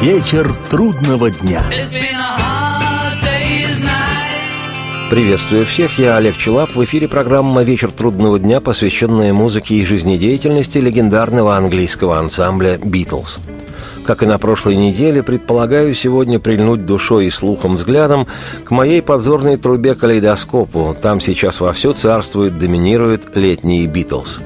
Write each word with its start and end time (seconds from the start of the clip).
Вечер 0.00 0.50
трудного 0.70 1.30
дня. 1.30 1.62
Приветствую 5.10 5.66
всех, 5.66 5.98
я 5.98 6.16
Олег 6.16 6.38
Челап. 6.38 6.74
В 6.74 6.82
эфире 6.84 7.06
программа 7.06 7.62
«Вечер 7.64 7.92
трудного 7.92 8.38
дня», 8.38 8.62
посвященная 8.62 9.34
музыке 9.34 9.74
и 9.74 9.84
жизнедеятельности 9.84 10.78
легендарного 10.78 11.54
английского 11.54 12.18
ансамбля 12.18 12.78
«Битлз». 12.78 13.40
Как 14.04 14.22
и 14.22 14.26
на 14.26 14.38
прошлой 14.38 14.76
неделе, 14.76 15.22
предполагаю 15.22 15.94
сегодня 15.94 16.38
прильнуть 16.38 16.86
душой 16.86 17.26
и 17.26 17.30
слухом 17.30 17.76
взглядом 17.76 18.26
к 18.64 18.70
моей 18.70 19.02
подзорной 19.02 19.56
трубе 19.56 19.94
калейдоскопу. 19.94 20.96
Там 21.00 21.20
сейчас 21.20 21.60
вовсю 21.60 21.92
царствует, 21.92 22.58
доминирует 22.58 23.36
летний 23.36 23.86
«Битлз». 23.86 24.40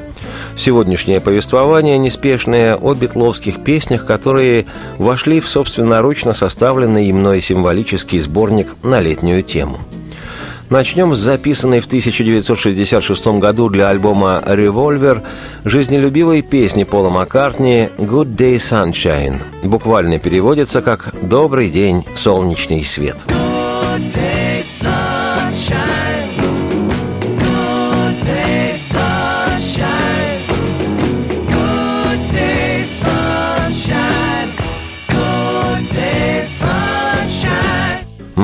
Сегодняшнее 0.56 1.20
повествование 1.20 1.98
неспешное 1.98 2.76
о 2.76 2.94
битловских 2.94 3.62
песнях, 3.64 4.06
которые 4.06 4.66
вошли 4.98 5.40
в 5.40 5.48
собственноручно 5.48 6.32
составленный 6.34 7.10
мной 7.12 7.40
символический 7.40 8.20
сборник 8.20 8.74
на 8.82 9.00
летнюю 9.00 9.42
тему. 9.42 9.80
Начнем 10.74 11.14
с 11.14 11.18
записанной 11.18 11.78
в 11.78 11.86
1966 11.86 13.26
году 13.38 13.68
для 13.68 13.90
альбома 13.90 14.42
«Револьвер» 14.44 15.22
жизнелюбивой 15.64 16.42
песни 16.42 16.82
Пола 16.82 17.10
Маккартни 17.10 17.90
«Good 17.96 18.34
Day 18.34 18.56
Sunshine». 18.56 19.40
Буквально 19.62 20.18
переводится 20.18 20.82
как 20.82 21.14
«Добрый 21.22 21.70
день, 21.70 22.04
солнечный 22.16 22.84
свет». 22.84 23.24
Good 23.28 24.12
day, 24.12 24.33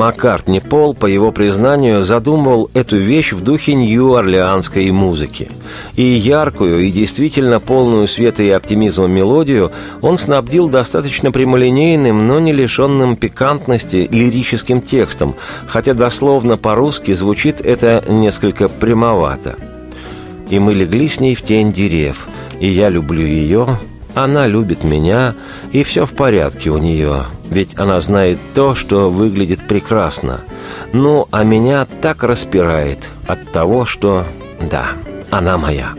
Маккартни 0.01 0.61
Пол, 0.61 0.95
по 0.95 1.05
его 1.05 1.31
признанию, 1.31 2.05
задумывал 2.05 2.71
эту 2.73 2.97
вещь 2.97 3.35
в 3.35 3.45
духе 3.45 3.75
нью-орлеанской 3.75 4.91
музыки. 4.91 5.51
И 5.95 6.03
яркую, 6.03 6.87
и 6.87 6.91
действительно 6.91 7.61
полную 7.61 8.09
света 8.09 8.43
и 8.43 8.49
оптимизма 8.49 9.09
мелодию 9.09 9.73
он 10.01 10.17
снабдил 10.17 10.71
достаточно 10.71 11.31
прямолинейным, 11.31 12.27
но 12.27 12.41
не 12.41 12.55
лишенным 12.55 13.15
пикантности 13.15 14.09
лирическим 14.11 14.81
текстом, 14.81 15.35
хотя 15.67 15.93
дословно 15.93 16.57
по-русски 16.57 17.13
звучит 17.13 17.61
это 17.61 18.03
несколько 18.09 18.69
прямовато. 18.69 19.57
«И 20.49 20.59
мы 20.59 20.73
легли 20.73 21.11
с 21.11 21.21
ней 21.21 21.35
в 21.35 21.43
тень 21.43 21.75
дерев, 21.75 22.27
и 22.59 22.71
я 22.71 22.89
люблю 22.89 23.27
ее, 23.27 23.77
она 24.15 24.47
любит 24.47 24.85
меня, 24.85 25.35
и 25.73 25.83
все 25.83 26.07
в 26.07 26.15
порядке 26.15 26.71
у 26.71 26.79
нее, 26.79 27.27
ведь 27.49 27.79
она 27.79 28.01
знает 28.01 28.39
то, 28.55 28.75
что 28.75 29.11
выглядит 29.11 29.67
прекрасно. 29.67 30.41
Ну, 30.93 31.29
а 31.31 31.45
меня 31.45 31.87
так 32.01 32.23
распирает 32.23 33.11
от 33.27 33.51
того, 33.53 33.85
что... 33.85 34.27
Да, 34.61 34.93
она 35.31 35.57
моя. 35.57 35.95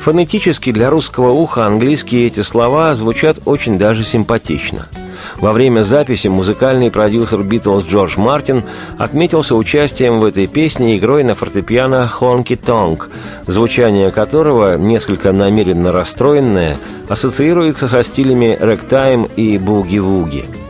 Фонетически 0.00 0.70
для 0.70 0.90
русского 0.90 1.30
уха 1.30 1.66
английские 1.66 2.26
эти 2.26 2.40
слова 2.40 2.94
звучат 2.94 3.38
очень 3.46 3.78
даже 3.78 4.04
симпатично– 4.04 4.88
во 5.36 5.52
время 5.52 5.84
записи 5.84 6.28
музыкальный 6.28 6.90
продюсер 6.90 7.42
Битлз 7.42 7.84
Джордж 7.84 8.14
Мартин 8.18 8.64
отметился 8.98 9.56
участием 9.56 10.20
в 10.20 10.24
этой 10.24 10.46
песне 10.46 10.96
игрой 10.96 11.24
на 11.24 11.34
фортепиано 11.34 12.06
«Хонки 12.06 12.56
Тонг», 12.56 13.10
звучание 13.46 14.10
которого, 14.10 14.76
несколько 14.76 15.32
намеренно 15.32 15.92
расстроенное, 15.92 16.78
ассоциируется 17.08 17.88
со 17.88 18.02
стилями 18.04 18.56
рэктайм 18.60 19.28
и 19.36 19.58
буги-вуги. 19.58 20.63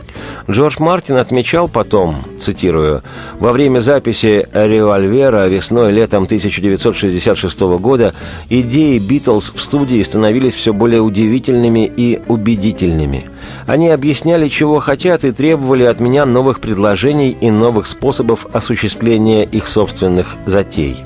Джордж 0.49 0.75
Мартин 0.77 1.17
отмечал 1.17 1.67
потом, 1.67 2.17
цитирую, 2.39 3.01
«Во 3.39 3.51
время 3.51 3.79
записи 3.79 4.47
«Револьвера» 4.53 5.47
весной-летом 5.47 6.25
1966 6.25 7.59
года 7.79 8.13
идеи 8.49 8.99
«Битлз» 8.99 9.51
в 9.55 9.59
студии 9.59 10.03
становились 10.03 10.53
все 10.53 10.71
более 10.71 11.01
удивительными 11.01 11.91
и 11.95 12.21
убедительными. 12.27 13.25
Они 13.65 13.89
объясняли, 13.89 14.47
чего 14.47 14.79
хотят, 14.79 15.25
и 15.25 15.31
требовали 15.31 15.83
от 15.83 15.99
меня 15.99 16.25
новых 16.25 16.59
предложений 16.59 17.37
и 17.41 17.49
новых 17.49 17.87
способов 17.87 18.45
осуществления 18.53 19.45
их 19.45 19.67
собственных 19.67 20.35
затей». 20.45 20.97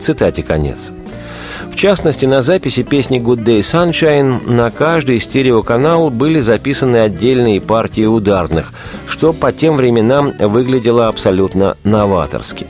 Цитате 0.00 0.42
конец. 0.42 0.90
В 1.76 1.78
частности, 1.78 2.24
на 2.24 2.40
записи 2.40 2.82
песни 2.82 3.20
«Good 3.20 3.44
Day 3.44 3.60
Sunshine» 3.60 4.50
на 4.50 4.70
каждый 4.70 5.20
стереоканал 5.20 6.08
были 6.08 6.40
записаны 6.40 6.96
отдельные 6.96 7.60
партии 7.60 8.06
ударных, 8.06 8.72
что 9.06 9.34
по 9.34 9.52
тем 9.52 9.76
временам 9.76 10.32
выглядело 10.38 11.08
абсолютно 11.08 11.76
новаторски. 11.84 12.66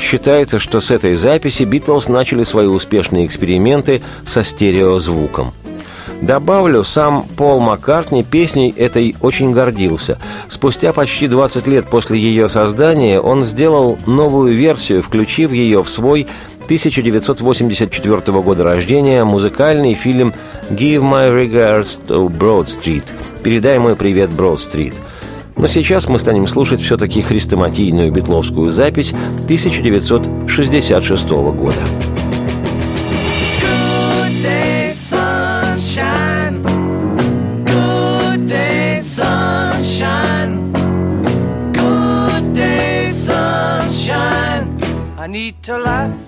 Считается, 0.00 0.58
что 0.58 0.80
с 0.80 0.90
этой 0.90 1.14
записи 1.14 1.62
Битлз 1.62 2.08
начали 2.08 2.42
свои 2.42 2.66
успешные 2.66 3.26
эксперименты 3.26 4.02
со 4.26 4.42
стереозвуком. 4.42 5.54
Добавлю, 6.20 6.82
сам 6.82 7.22
Пол 7.36 7.60
Маккартни 7.60 8.24
песней 8.24 8.74
этой 8.76 9.14
очень 9.20 9.52
гордился. 9.52 10.18
Спустя 10.50 10.92
почти 10.92 11.28
20 11.28 11.68
лет 11.68 11.86
после 11.86 12.18
ее 12.18 12.48
создания 12.48 13.20
он 13.20 13.42
сделал 13.42 13.98
новую 14.04 14.56
версию, 14.56 15.04
включив 15.04 15.52
ее 15.52 15.84
в 15.84 15.88
свой 15.88 16.26
1984 16.68 18.42
года 18.42 18.62
рождения 18.62 19.24
музыкальный 19.24 19.94
фильм 19.94 20.34
«Give 20.68 21.00
my 21.00 21.30
regards 21.32 21.98
to 22.06 22.28
Broad 22.28 22.66
Street» 22.66 23.04
«Передай 23.42 23.78
мой 23.78 23.96
привет 23.96 24.28
Broad-Street». 24.28 24.92
Но 25.56 25.66
сейчас 25.66 26.10
мы 26.10 26.18
станем 26.18 26.46
слушать 26.46 26.82
все-таки 26.82 27.22
хрестоматийную 27.22 28.12
битловскую 28.12 28.68
запись 28.68 29.14
1966 29.44 31.28
года. 31.30 31.80
need 45.28 45.62
to 45.62 45.76
laugh 45.76 46.27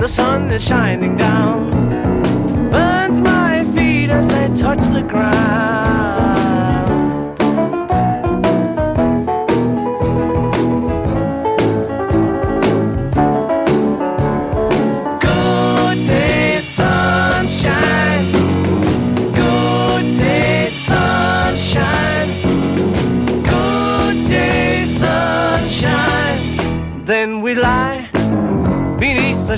the 0.00 0.08
sun 0.08 0.50
is 0.50 0.64
shining 0.64 1.14
down, 1.14 1.70
burns 2.70 3.20
my 3.20 3.62
feet 3.76 4.08
as 4.08 4.26
they 4.28 4.48
touch 4.58 4.80
the 4.94 5.02
ground. 5.02 6.19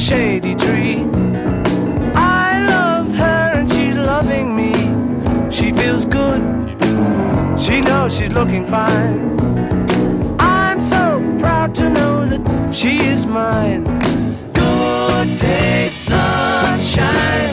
Shady 0.02 0.56
tree. 0.56 1.06
I 2.16 2.66
love 2.68 3.12
her 3.12 3.52
and 3.54 3.70
she's 3.70 3.94
loving 3.94 4.56
me. 4.56 4.72
She 5.48 5.70
feels 5.70 6.04
good, 6.04 6.42
she 7.56 7.80
knows 7.80 8.16
she's 8.16 8.32
looking 8.32 8.66
fine. 8.66 9.38
I'm 10.40 10.80
so 10.80 11.04
proud 11.38 11.72
to 11.76 11.88
know 11.88 12.26
that 12.26 12.74
she 12.74 12.98
is 12.98 13.26
mine. 13.26 13.84
Good 14.52 15.38
day, 15.38 15.88
sunshine. 15.92 17.51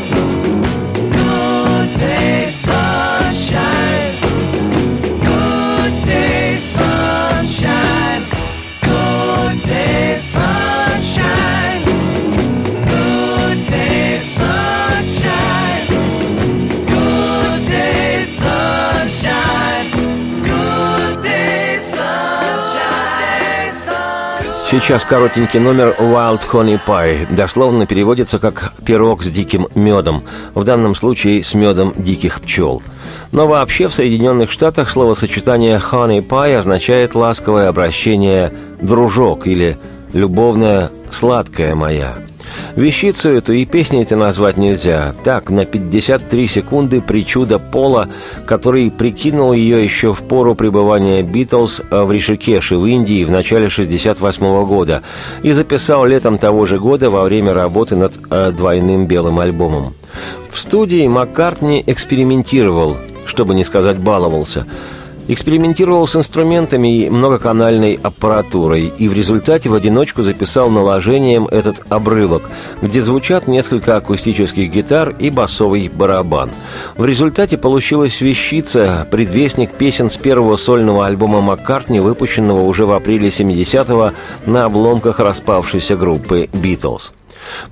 Сейчас 24.69 25.03
коротенький 25.03 25.59
номер 25.59 25.95
Wild 25.97 26.41
Honey 26.47 26.79
Pie 26.85 27.33
дословно 27.33 27.87
переводится 27.87 28.37
как 28.37 28.73
«пирог 28.85 29.23
с 29.23 29.31
диким 29.31 29.67
медом», 29.73 30.25
в 30.53 30.63
данном 30.63 30.93
случае 30.93 31.43
с 31.43 31.55
медом 31.55 31.91
диких 31.97 32.39
пчел. 32.39 32.83
Но 33.31 33.47
вообще 33.47 33.87
в 33.87 33.93
Соединенных 33.93 34.51
Штатах 34.51 34.91
словосочетание 34.91 35.79
«honey 35.79 36.23
pie» 36.23 36.57
означает 36.57 37.15
ласковое 37.15 37.67
обращение 37.67 38.53
«дружок» 38.79 39.47
или 39.47 39.75
«любовная 40.13 40.91
сладкая 41.09 41.73
моя». 41.73 42.28
Вещицу 42.75 43.29
эту 43.29 43.53
и 43.53 43.65
песней 43.65 44.03
это 44.03 44.15
назвать 44.15 44.57
нельзя. 44.57 45.15
Так, 45.23 45.49
на 45.49 45.65
53 45.65 46.47
секунды 46.47 47.01
причуда 47.01 47.59
Пола, 47.59 48.09
который 48.45 48.91
прикинул 48.91 49.53
ее 49.53 49.83
еще 49.83 50.13
в 50.13 50.23
пору 50.23 50.55
пребывания 50.55 51.21
Битлз 51.21 51.81
в 51.89 52.11
Ришикеше 52.11 52.77
в 52.77 52.85
Индии 52.85 53.23
в 53.23 53.31
начале 53.31 53.69
68 53.69 54.65
года 54.65 55.01
и 55.43 55.51
записал 55.51 56.05
летом 56.05 56.37
того 56.37 56.65
же 56.65 56.79
года 56.79 57.09
во 57.09 57.23
время 57.23 57.53
работы 57.53 57.95
над 57.95 58.19
э, 58.29 58.51
двойным 58.51 59.07
белым 59.07 59.39
альбомом. 59.39 59.93
В 60.49 60.59
студии 60.59 61.07
Маккартни 61.07 61.83
экспериментировал, 61.85 62.97
чтобы 63.25 63.53
не 63.55 63.65
сказать 63.65 63.97
баловался– 63.99 64.65
Экспериментировал 65.29 66.07
с 66.07 66.15
инструментами 66.15 67.03
и 67.03 67.09
многоканальной 67.09 67.99
аппаратурой, 68.01 68.91
и 68.97 69.07
в 69.07 69.13
результате 69.13 69.69
в 69.69 69.75
одиночку 69.75 70.23
записал 70.23 70.71
наложением 70.71 71.45
этот 71.45 71.83
обрывок, 71.89 72.49
где 72.81 73.03
звучат 73.03 73.47
несколько 73.47 73.95
акустических 73.95 74.71
гитар 74.71 75.15
и 75.19 75.29
басовый 75.29 75.87
барабан. 75.87 76.51
В 76.97 77.05
результате 77.05 77.59
получилась 77.59 78.21
вещица, 78.21 79.07
предвестник 79.11 79.69
песен 79.69 80.09
с 80.09 80.17
первого 80.17 80.57
сольного 80.57 81.05
альбома 81.05 81.41
Маккартни, 81.41 81.99
выпущенного 81.99 82.63
уже 82.63 82.87
в 82.87 82.91
апреле 82.91 83.29
70-го 83.29 84.13
на 84.47 84.65
обломках 84.65 85.19
распавшейся 85.19 85.95
группы 85.95 86.49
«Битлз». 86.53 87.13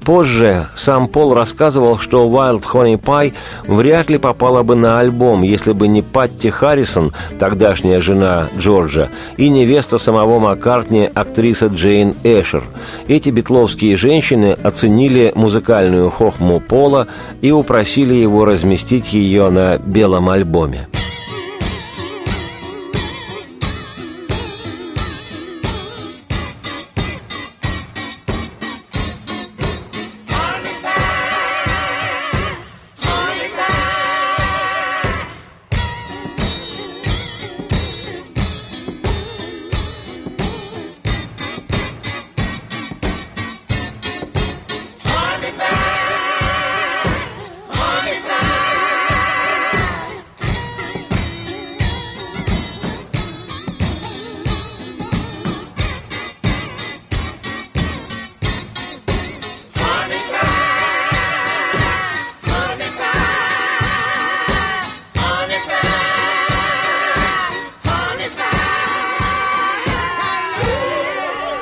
Позже 0.03 0.68
сам 0.75 1.07
Пол 1.07 1.33
рассказывал, 1.33 1.97
что 2.00 2.27
Wild 2.27 2.63
Honey 2.63 3.00
Pie 3.00 3.33
вряд 3.68 4.09
ли 4.09 4.18
попала 4.18 4.63
бы 4.63 4.75
на 4.75 5.00
альбом, 5.00 5.44
если 5.44 5.74
бы 5.74 5.88
не 5.88 6.01
Патти 6.01 6.50
Харрисон, 6.50 7.13
тогдашняя 7.39 8.01
жена 8.01 8.50
Джорджа, 8.57 9.09
и 9.38 9.50
невеста 9.50 9.97
самого 9.97 10.39
Маккартни, 10.39 11.09
актриса 11.13 11.68
Джейн 11.68 12.15
Эшер. 12.24 12.63
Эти 13.07 13.29
битловские 13.29 13.97
женщины 13.97 14.57
оценили 14.63 15.31
музыкальную 15.35 16.09
хохму 16.09 16.59
Пола 16.59 17.07
и 17.41 17.51
упросили 17.51 18.15
его 18.15 18.45
разместить 18.45 19.13
ее 19.13 19.50
на 19.50 19.77
белом 19.77 20.29
альбоме. 20.29 20.88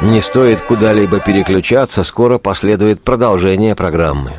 Не 0.05 0.21
стоит 0.21 0.61
куда-либо 0.61 1.19
переключаться, 1.19 2.03
скоро 2.03 2.37
последует 2.37 3.01
продолжение 3.01 3.73
программы. 3.73 4.33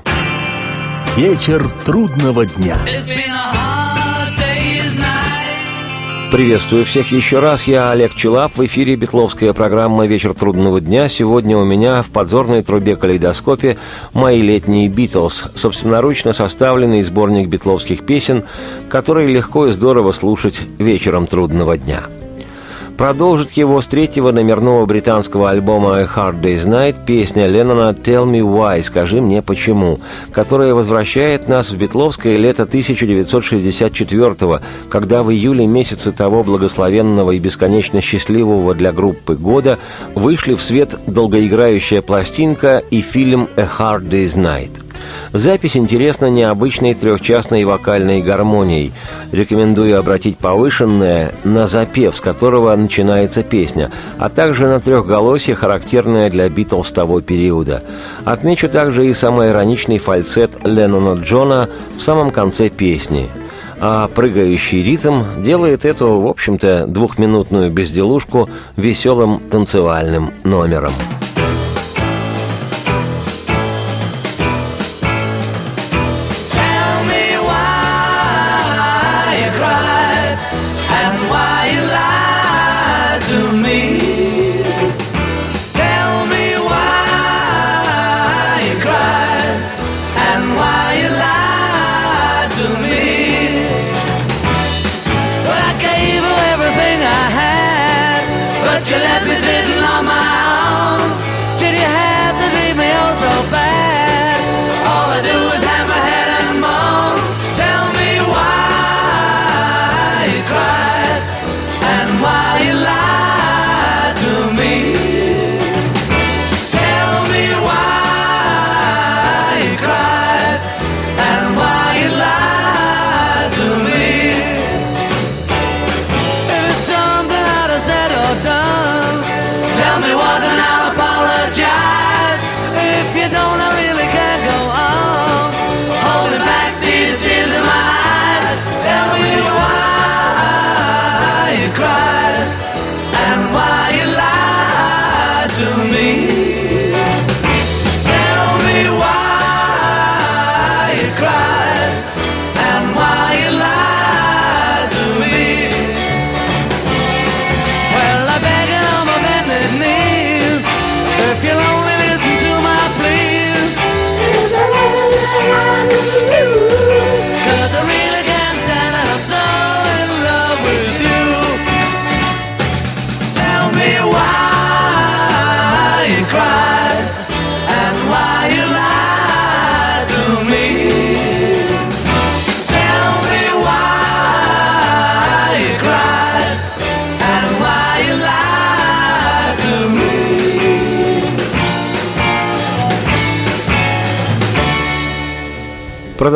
Вечер 1.17 1.67
трудного 1.85 2.47
дня. 2.47 2.77
Приветствую 6.31 6.85
всех 6.85 7.11
еще 7.11 7.41
раз. 7.41 7.65
Я 7.65 7.91
Олег 7.91 8.15
Челап. 8.15 8.57
В 8.57 8.65
эфире 8.65 8.95
Бетловская 8.95 9.53
программа 9.53 10.07
«Вечер 10.07 10.35
трудного 10.35 10.81
дня». 10.81 11.09
Сегодня 11.09 11.59
у 11.59 11.65
меня 11.65 12.03
в 12.03 12.11
подзорной 12.11 12.63
трубе 12.63 12.95
калейдоскопе 12.95 13.77
«Мои 14.13 14.43
летние 14.43 14.89
Битлз», 14.89 15.47
собственноручно 15.57 16.33
составленный 16.33 17.03
сборник 17.03 17.49
битловских 17.49 18.07
песен, 18.07 18.45
который 18.89 19.27
легко 19.27 19.67
и 19.67 19.73
здорово 19.73 20.13
слушать 20.13 20.61
вечером 20.79 21.27
трудного 21.27 21.77
дня– 21.77 22.05
Продолжит 22.97 23.53
его 23.53 23.83
с 23.83 23.87
третьего 23.87 24.33
номерного 24.33 24.87
британского 24.87 25.51
альбома 25.51 25.99
«A 25.99 26.05
Hard 26.05 26.41
Day's 26.41 26.65
Night» 26.65 26.97
песня 27.05 27.47
Леннона 27.47 27.91
«Tell 27.93 28.25
Me 28.25 28.41
Why» 28.41 28.83
«Скажи 28.83 29.21
мне 29.21 29.43
почему», 29.43 30.01
которая 30.33 30.73
возвращает 30.73 31.47
нас 31.47 31.71
в 31.71 31.77
Бетловское 31.77 32.39
лето 32.39 32.63
1964 32.63 34.61
когда 34.89 35.23
в 35.23 35.31
июле 35.31 35.67
месяце 35.67 36.11
того 36.11 36.43
благословенного 36.43 37.33
и 37.33 37.39
бесконечно 37.39 38.01
счастливого 38.01 38.75
для 38.75 38.93
группы 38.93 39.35
года 39.35 39.79
вышли 40.15 40.55
в 40.55 40.63
свет 40.63 40.99
долгоиграющая 41.07 42.01
пластинка 42.01 42.83
и 42.91 43.03
фильм 43.03 43.51
«A 43.57 43.69
Hard 43.79 44.09
Day's 44.09 44.37
Night». 44.37 44.86
Запись 45.33 45.77
интересна 45.77 46.27
необычной 46.27 46.95
трехчастной 46.95 47.65
вокальной 47.65 48.23
гармонией. 48.23 48.93
Рекомендую 49.33 49.99
обратить 49.99 50.39
повышенное 50.39 51.33
на 51.45 51.67
запев, 51.67 52.17
с 52.17 52.21
которого 52.21 52.75
начинается 52.75 53.43
песня, 53.43 53.91
а 54.19 54.29
также 54.29 54.69
на 54.69 54.81
трехголосие, 54.81 55.57
характерное 55.57 56.31
для 56.31 56.49
Битлз 56.49 56.93
того 56.93 57.21
периода. 57.21 57.83
Отмечу 58.25 58.69
также 58.69 59.07
и 59.07 59.15
самый 59.15 59.51
ироничный 59.51 59.99
фальцет 59.99 60.51
Леннона 60.65 61.21
Джона 61.21 61.69
в 61.97 62.03
самом 62.03 62.31
конце 62.31 62.69
песни– 62.69 63.29
а 63.79 64.09
прыгающий 64.09 64.83
ритм 64.83 65.23
делает 65.39 65.85
эту, 65.85 66.21
в 66.21 66.27
общем-то, 66.27 66.87
двухминутную 66.87 67.71
безделушку 67.71 68.49
веселым 68.77 69.41
танцевальным 69.51 70.33
номером. 70.45 70.93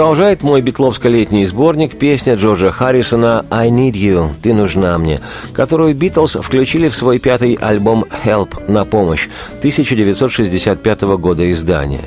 Продолжает 0.00 0.42
мой 0.42 0.62
битловско-летний 0.62 1.45
сборник 1.45 1.99
песня 1.99 2.35
Джорджа 2.35 2.71
Харрисона 2.71 3.45
«I 3.50 3.69
Need 3.69 3.92
You»– 3.92 4.30
«Ты 4.42 4.54
нужна 4.54 4.97
мне», 4.97 5.21
которую 5.52 5.95
Битлз 5.95 6.37
включили 6.37 6.88
в 6.88 6.97
свой 6.97 7.19
пятый 7.19 7.52
альбом 7.52 8.07
«Help» 8.25 8.66
на 8.66 8.87
помощь 8.87 9.28
1965 9.59 11.02
года 11.02 11.52
издания. 11.52 12.07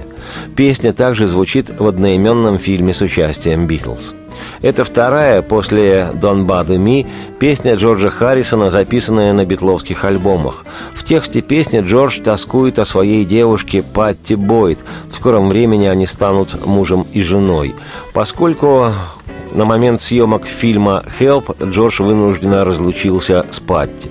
Песня 0.55 0.91
также 0.91 1.27
звучит 1.27 1.69
в 1.69 1.88
одноименном 1.88 2.57
фильме 2.57 2.95
с 2.95 3.01
участием 3.01 3.67
Битлз. 3.67 4.15
Это 4.61 4.83
вторая 4.83 5.41
после 5.41 6.09
«Don't 6.13 6.45
Bother 6.45 6.77
Me» 6.77 7.05
песня 7.39 7.75
Джорджа 7.75 8.09
Харрисона, 8.09 8.69
записанная 8.69 9.33
на 9.33 9.45
битловских 9.45 10.05
альбомах. 10.05 10.65
В 10.93 11.03
тексте 11.03 11.41
песни 11.41 11.81
Джордж 11.81 12.19
тоскует 12.21 12.79
о 12.79 12.85
своей 12.85 13.25
девушке 13.25 13.83
Патти 13.83 14.35
Бойд. 14.35 14.79
В 15.11 15.15
скором 15.15 15.49
времени 15.49 15.87
они 15.87 16.07
станут 16.07 16.65
мужем 16.65 17.05
и 17.13 17.21
женой. 17.21 17.75
Поскольку 18.13 18.91
на 19.51 19.65
момент 19.65 20.01
съемок 20.01 20.45
фильма 20.45 21.03
«Help» 21.19 21.55
Джордж 21.69 22.01
вынужденно 22.01 22.63
разлучился 22.63 23.45
с 23.51 23.59
Патти. 23.59 24.09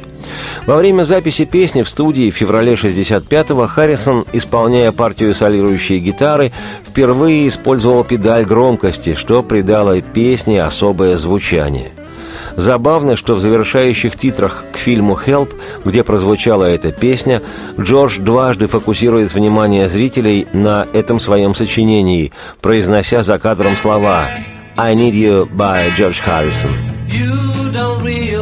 Во 0.66 0.76
время 0.76 1.04
записи 1.04 1.44
песни 1.44 1.82
в 1.82 1.88
студии 1.88 2.30
в 2.30 2.34
феврале 2.34 2.74
65-го 2.74 3.66
Харрисон, 3.66 4.24
исполняя 4.32 4.92
партию 4.92 5.34
солирующей 5.34 5.98
гитары, 5.98 6.52
впервые 6.86 7.48
использовал 7.48 8.04
педаль 8.04 8.44
громкости, 8.44 9.14
что 9.14 9.42
придало 9.42 10.00
песне 10.00 10.62
особое 10.62 11.16
звучание. 11.16 11.92
Забавно, 12.56 13.16
что 13.16 13.34
в 13.34 13.40
завершающих 13.40 14.16
титрах 14.16 14.64
к 14.72 14.76
фильму 14.76 15.14
«Help», 15.14 15.50
где 15.84 16.02
прозвучала 16.02 16.64
эта 16.64 16.92
песня, 16.92 17.42
Джордж 17.80 18.18
дважды 18.18 18.66
фокусирует 18.66 19.32
внимание 19.32 19.88
зрителей 19.88 20.46
на 20.52 20.86
этом 20.92 21.18
своем 21.18 21.54
сочинении, 21.54 22.32
произнося 22.60 23.22
за 23.22 23.38
кадром 23.38 23.76
слова 23.76 24.28
«I 24.76 24.94
need 24.94 25.12
you» 25.12 25.48
by 25.48 25.94
George 25.96 26.22
Harrison. 26.26 26.70
You 27.08 27.72
don't 27.72 28.02
realize 28.02 28.41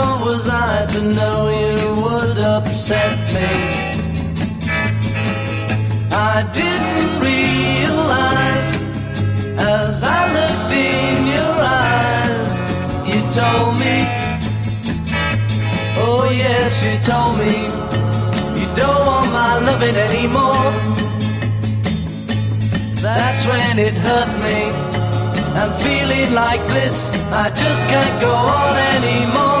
was 0.31 0.47
I 0.47 0.85
to 0.85 1.01
know 1.01 1.39
you 1.49 1.87
would 2.03 2.39
upset 2.39 3.17
me? 3.35 3.51
I 6.33 6.37
didn't 6.59 7.13
realize 7.29 8.69
as 9.77 10.03
I 10.03 10.21
looked 10.37 10.73
in 10.93 11.17
your 11.35 11.55
eyes, 11.85 12.45
you 13.11 13.19
told 13.39 13.73
me, 13.83 13.97
oh 16.05 16.23
yes, 16.45 16.71
you 16.85 16.95
told 17.11 17.33
me, 17.43 17.55
you 18.59 18.67
don't 18.81 19.03
want 19.09 19.29
my 19.39 19.53
loving 19.67 19.97
anymore. 20.09 20.71
That's 23.05 23.45
when 23.51 23.79
it 23.79 23.95
hurt 24.07 24.31
me. 24.47 24.59
I'm 25.59 25.73
feeling 25.85 26.33
like 26.33 26.63
this, 26.77 27.11
I 27.43 27.49
just 27.49 27.83
can't 27.89 28.17
go 28.21 28.33
on 28.33 28.77
anymore. 28.95 29.60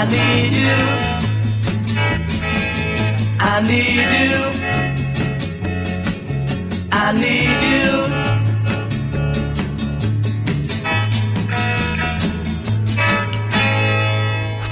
I 0.00 0.06
need 0.06 0.54
you. 0.54 0.78
I 3.38 3.60
need 3.60 4.08
you. 4.16 4.34
I 6.90 7.12
need 7.12 7.60
you. 8.24 8.29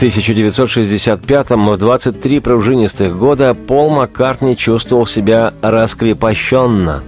1965-м 0.00 1.71
в 1.71 1.76
23 1.76 2.40
пружинистых 2.40 3.19
года 3.19 3.55
Пол 3.55 3.90
Маккартни 3.90 4.57
чувствовал 4.57 5.07
себя 5.07 5.52
раскрепощенно. 5.61 7.02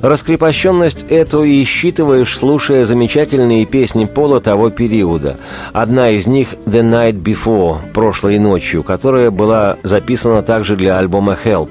Раскрепощенность 0.00 1.06
эту 1.08 1.44
и 1.44 1.62
считываешь, 1.62 2.36
слушая 2.36 2.84
замечательные 2.84 3.64
песни 3.64 4.06
Пола 4.06 4.40
того 4.40 4.70
периода. 4.70 5.36
Одна 5.72 6.10
из 6.10 6.26
них 6.26 6.54
«The 6.66 6.82
Night 6.82 7.22
Before»– 7.22 7.78
«Прошлой 7.94 8.40
ночью», 8.40 8.82
которая 8.82 9.30
была 9.30 9.76
записана 9.84 10.42
также 10.42 10.74
для 10.74 10.98
альбома 10.98 11.38
«Help» 11.44 11.70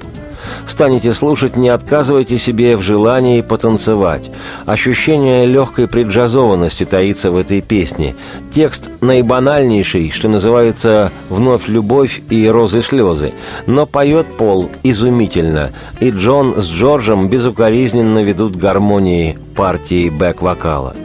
станете 0.68 1.14
слушать, 1.14 1.58
не 1.58 1.70
отказывайте 1.70 2.38
себе 2.38 2.76
в 2.78 2.82
желании 2.82 3.42
потанцевать. 3.42 4.32
Ощущение 4.66 5.46
легкой 5.46 5.88
преджазованности 5.88 6.86
таится 6.86 7.32
в 7.32 7.38
этой 7.38 7.62
песне. 7.62 8.16
Текст 8.52 8.90
наибанальнейший, 9.02 10.12
что 10.12 10.28
называется 10.28 11.12
«Вновь 11.30 11.68
любовь 11.68 12.22
и 12.30 12.48
розы 12.48 12.82
слезы», 12.82 13.34
но 13.68 13.86
поет 13.86 14.28
Пол 14.38 14.70
изумительно, 14.84 15.72
и 16.00 16.10
Джон 16.10 16.62
с 16.62 16.70
Джорджем 16.70 17.30
безукоризненно 17.30 18.20
ведут 18.20 18.56
гармонии 18.56 19.38
партии 19.56 20.10
бэк-вокала. 20.10 20.96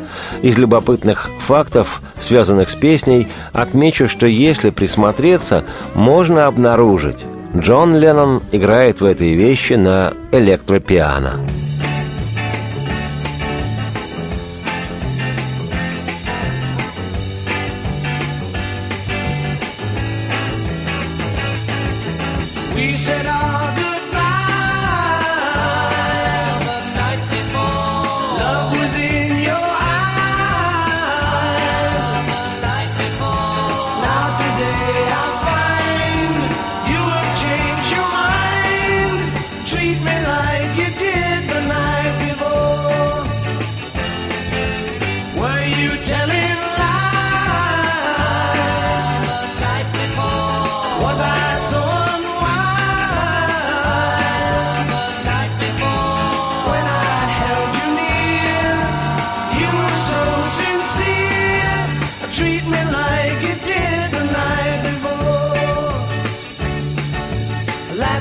Из 0.42 0.58
любопытных 0.58 1.30
фактов, 1.38 2.00
связанных 2.18 2.70
с 2.70 2.74
песней, 2.74 3.28
отмечу, 3.52 4.08
что 4.08 4.26
если 4.26 4.70
присмотреться, 4.70 5.64
можно 5.94 6.46
обнаружить, 6.46 7.18
Джон 7.60 7.96
Леннон 7.96 8.42
играет 8.52 9.00
в 9.00 9.04
этой 9.04 9.34
вещи 9.34 9.74
на 9.74 10.12
электропиано. 10.32 11.40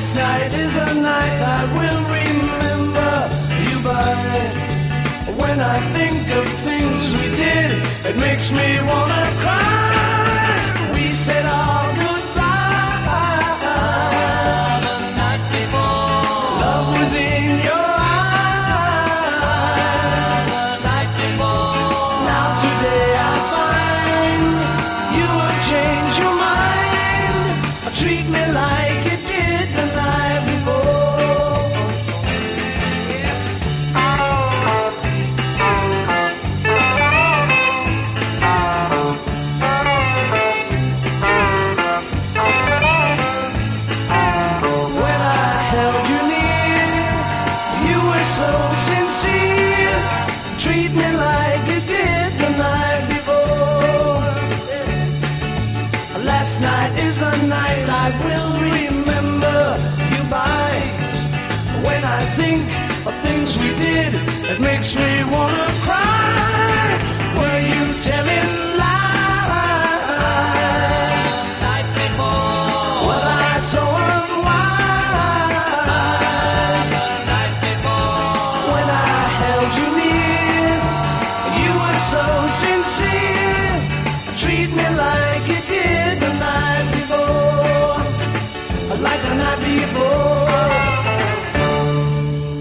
Last 0.05 0.17
night 0.17 0.53
is 0.53 0.75
a 0.75 1.01
night 1.01 1.41
I 1.41 1.61
will 1.77 2.03
remember 2.13 3.13
you 3.65 3.77
by. 3.81 4.13
When 5.41 5.59
I 5.59 5.77
think 5.97 6.29
of 6.29 6.45
things 6.61 7.13
we 7.19 7.35
did, 7.35 7.81
it 8.05 8.15
makes 8.17 8.51
me 8.51 8.77
wanna 8.85 9.24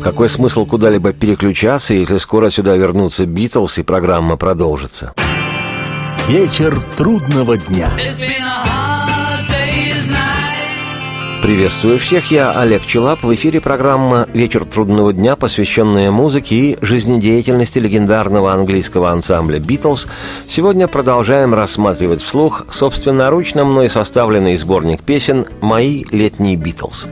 Какой 0.05 0.29
смысл 0.29 0.67
куда-либо 0.67 1.15
переключаться, 1.15 1.95
если 1.95 2.19
скоро 2.19 2.51
сюда 2.51 2.77
вернутся 2.77 3.25
Битлз 3.25 3.79
и 3.79 3.83
программа 3.83 4.37
продолжится? 4.37 5.15
Вечер 6.29 6.79
трудного 6.99 7.57
дня. 7.57 7.89
Приветствую 11.45 11.99
всех, 11.99 12.31
я 12.31 12.59
Олег 12.59 12.87
Челап. 12.87 13.23
В 13.23 13.35
эфире 13.35 13.61
программа 13.61 14.27
«Вечер 14.33 14.65
трудного 14.65 15.13
дня», 15.13 15.37
посвященная 15.37 16.11
музыке 16.11 16.57
и 16.57 16.79
жизнедеятельности 16.81 17.79
легендарного 17.79 18.55
английского 18.55 19.11
ансамбля 19.11 19.59
«Битлз». 19.59 20.07
Сегодня 20.49 20.89
продолжаем 20.89 21.53
рассматривать 21.53 22.23
вслух 22.23 22.65
собственноручно 22.71 23.67
мной 23.67 23.91
составленный 23.91 24.57
сборник 24.57 25.03
песен 25.03 25.45
«Мои 25.61 26.07
летние 26.11 26.57
Битлз». 26.57 27.09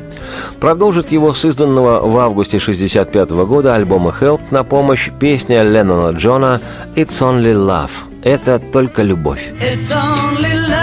Продолжит 0.60 1.12
его 1.12 1.34
с 1.34 1.44
изданного 1.44 2.00
в 2.00 2.16
августе 2.16 2.56
1965 2.56 3.30
года 3.46 3.74
альбома 3.74 4.14
«Help» 4.18 4.40
на 4.50 4.64
помощь 4.64 5.10
песня 5.20 5.62
Леннона 5.62 6.16
Джона 6.16 6.58
«It's 6.96 7.20
Only 7.20 7.52
Love». 7.52 7.90
Это 8.22 8.58
только 8.58 9.02
любовь. 9.02 9.52
It's 9.60 9.92
only 9.92 10.54
love, 10.70 10.81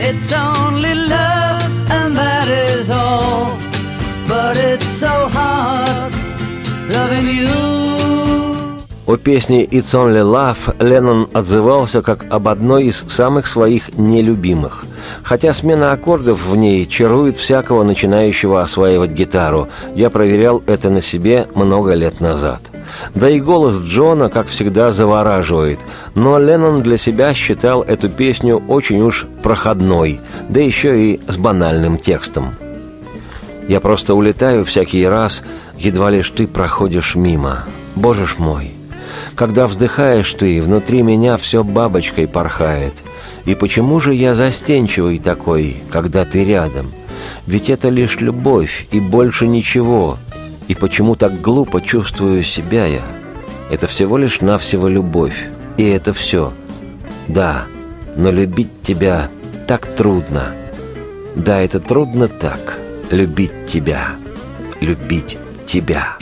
It's 0.00 0.32
on. 0.32 0.67
О 9.08 9.16
песне 9.16 9.64
«It's 9.64 9.94
Only 9.94 10.20
Love» 10.22 10.86
Леннон 10.86 11.28
отзывался 11.32 12.02
как 12.02 12.26
об 12.28 12.46
одной 12.46 12.88
из 12.88 13.06
самых 13.08 13.46
своих 13.46 13.96
нелюбимых. 13.96 14.84
Хотя 15.22 15.54
смена 15.54 15.92
аккордов 15.92 16.44
в 16.44 16.54
ней 16.56 16.84
чарует 16.84 17.38
всякого 17.38 17.84
начинающего 17.84 18.60
осваивать 18.60 19.12
гитару. 19.12 19.68
Я 19.94 20.10
проверял 20.10 20.62
это 20.66 20.90
на 20.90 21.00
себе 21.00 21.48
много 21.54 21.94
лет 21.94 22.20
назад. 22.20 22.60
Да 23.14 23.30
и 23.30 23.40
голос 23.40 23.78
Джона, 23.78 24.28
как 24.28 24.48
всегда, 24.48 24.90
завораживает. 24.90 25.78
Но 26.14 26.38
Леннон 26.38 26.82
для 26.82 26.98
себя 26.98 27.32
считал 27.32 27.80
эту 27.80 28.10
песню 28.10 28.62
очень 28.68 29.00
уж 29.00 29.24
проходной, 29.42 30.20
да 30.50 30.60
еще 30.60 31.02
и 31.02 31.20
с 31.26 31.38
банальным 31.38 31.96
текстом. 31.96 32.52
Я 33.68 33.80
просто 33.80 34.14
улетаю 34.14 34.66
всякий 34.66 35.06
раз, 35.06 35.42
едва 35.78 36.10
лишь 36.10 36.28
ты 36.28 36.46
проходишь 36.46 37.14
мимо. 37.14 37.64
Боже 37.96 38.26
ж 38.26 38.34
мой! 38.36 38.77
Когда 39.34 39.66
вздыхаешь 39.66 40.32
ты, 40.34 40.60
внутри 40.60 41.02
меня 41.02 41.36
все 41.36 41.62
бабочкой 41.62 42.26
порхает. 42.26 43.02
И 43.44 43.54
почему 43.54 44.00
же 44.00 44.14
я 44.14 44.34
застенчивый 44.34 45.18
такой, 45.18 45.76
когда 45.90 46.24
ты 46.24 46.44
рядом? 46.44 46.92
Ведь 47.46 47.70
это 47.70 47.88
лишь 47.88 48.20
любовь 48.20 48.86
и 48.90 49.00
больше 49.00 49.46
ничего. 49.46 50.18
И 50.68 50.74
почему 50.74 51.14
так 51.14 51.40
глупо 51.40 51.80
чувствую 51.80 52.42
себя 52.42 52.86
я? 52.86 53.02
Это 53.70 53.86
всего 53.86 54.18
лишь 54.18 54.40
навсего 54.40 54.88
любовь. 54.88 55.48
И 55.76 55.84
это 55.84 56.12
все. 56.12 56.52
Да, 57.26 57.64
но 58.16 58.30
любить 58.30 58.82
тебя 58.82 59.28
так 59.66 59.86
трудно. 59.86 60.54
Да, 61.34 61.60
это 61.60 61.78
трудно 61.80 62.28
так. 62.28 62.78
Любить 63.10 63.66
тебя. 63.66 64.08
Любить 64.80 65.38
тебя. 65.66 66.16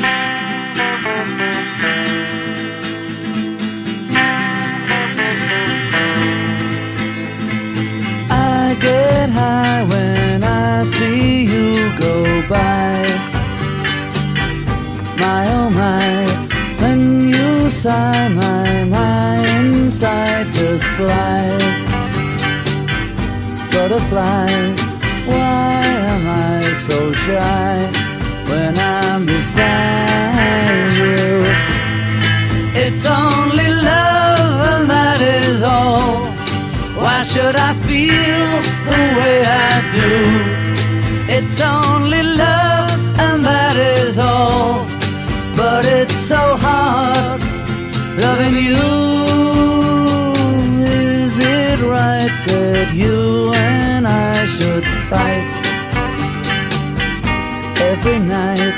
Get 8.81 9.31
high 9.31 9.83
when 9.85 10.45
I 10.45 10.85
see 10.85 11.45
you 11.45 11.97
go 11.99 12.43
by. 12.49 12.93
My 15.19 15.45
oh 15.59 15.71
my, 15.71 16.09
when 16.81 17.29
you 17.29 17.71
sigh, 17.71 18.29
my 18.29 18.85
my 18.85 19.39
inside 19.59 20.47
just 20.53 20.85
flies. 20.97 21.79
Butterfly, 23.73 24.51
why 25.27 25.83
am 26.15 26.25
I 26.29 26.61
so 26.87 27.13
shy 27.13 27.77
when 28.49 28.79
I'm 28.79 29.27
beside 29.27 30.93
you? 31.03 31.45
It's 32.85 33.07
only 33.07 33.69
love, 33.69 34.59
and 34.73 34.91
that 34.91 35.21
is 35.21 35.63
all. 35.63 36.27
Why 37.03 37.23
should 37.23 37.57
I 37.57 37.76
feel 37.97 38.51
the 38.91 39.03
way 39.19 39.37
I 39.69 39.75
do? 40.01 40.15
It's 41.37 41.59
only 41.61 42.23
love, 42.45 42.93
and 43.27 43.39
that 43.51 43.77
is 43.99 44.19
all. 44.19 44.85
But 45.61 45.83
it's 45.99 46.19
so 46.33 46.43
hard 46.67 47.41
loving 48.25 48.57
you. 48.71 48.89
Is 51.17 51.35
it 51.39 51.79
right 51.97 52.35
that 52.51 52.89
you 53.03 53.53
and 53.55 54.07
I 54.07 54.47
should 54.57 54.87
fight 55.11 55.49
every 57.91 58.19
night? 58.19 58.77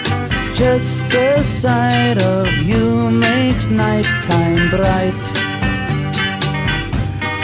Just 0.54 1.10
the 1.10 1.42
sight 1.42 2.18
of 2.36 2.46
you 2.70 3.10
makes 3.10 3.66
nighttime 3.66 4.70
bright 4.70 5.22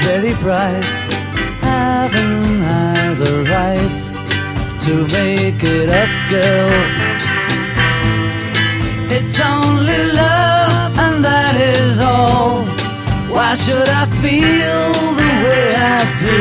very 0.05 0.35
bright. 0.35 1.04
Haven't 2.15 2.63
I 2.63 3.15
the 3.23 3.33
right 3.55 4.01
to 4.85 4.93
make 5.17 5.63
it 5.63 5.89
up, 6.03 6.13
girl? 6.31 6.71
It's 9.17 9.41
only 9.41 10.01
love, 10.23 10.99
and 11.07 11.25
that 11.25 11.57
is 11.61 11.99
all. 12.01 12.65
Why 13.35 13.55
should 13.57 13.89
I 13.89 14.05
feel 14.23 14.83
the 15.21 15.31
way 15.45 15.65
I 15.75 16.01
do? 16.27 16.41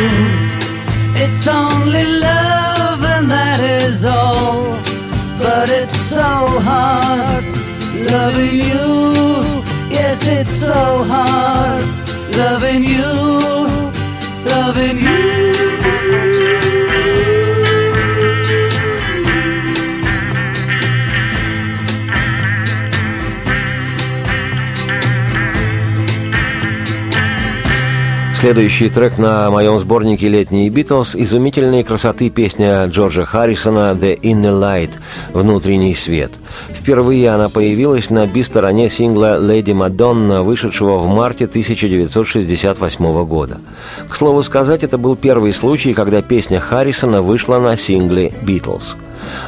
It's 1.24 1.48
only 1.48 2.06
love, 2.30 3.02
and 3.16 3.30
that 3.30 3.60
is 3.60 4.06
all. 4.06 4.78
but 5.40 5.70
it's 5.70 5.96
so 6.00 6.22
hard 6.70 7.44
loving 8.12 8.56
you. 8.70 8.86
Yes, 9.90 10.26
it's 10.28 10.52
so 10.52 11.04
hard 11.04 11.84
loving 12.38 12.84
you, 12.84 13.12
loving 14.46 14.98
you. 15.00 15.23
Следующий 28.44 28.90
трек 28.90 29.18
на 29.18 29.50
моем 29.52 29.80
сборнике 29.80 30.28
«Летние 30.28 30.70
Битлз»– 30.70 31.16
изумительной 31.18 31.86
красоты 31.86 32.30
песня 32.30 32.84
Джорджа 32.88 33.24
Харрисона 33.24 33.98
«The 33.98 34.20
Inner 34.20 34.60
Light»– 34.60 34.90
«Внутренний 35.34 35.96
свет». 35.96 36.34
Впервые 36.70 37.30
она 37.30 37.48
появилась 37.48 38.10
на 38.10 38.28
би-стороне 38.28 38.90
сингла 38.90 39.40
«Леди 39.40 39.72
Мадонна», 39.72 40.42
вышедшего 40.42 40.98
в 40.98 41.08
марте 41.08 41.46
1968 41.46 43.24
года. 43.24 43.62
К 44.10 44.16
слову 44.18 44.44
сказать, 44.44 44.84
это 44.84 44.98
был 44.98 45.16
первый 45.16 45.54
случай, 45.54 45.94
когда 45.94 46.22
песня 46.22 46.60
Харрисона 46.60 47.22
вышла 47.22 47.60
на 47.60 47.78
сингле 47.78 48.34
«Битлз». 48.42 48.98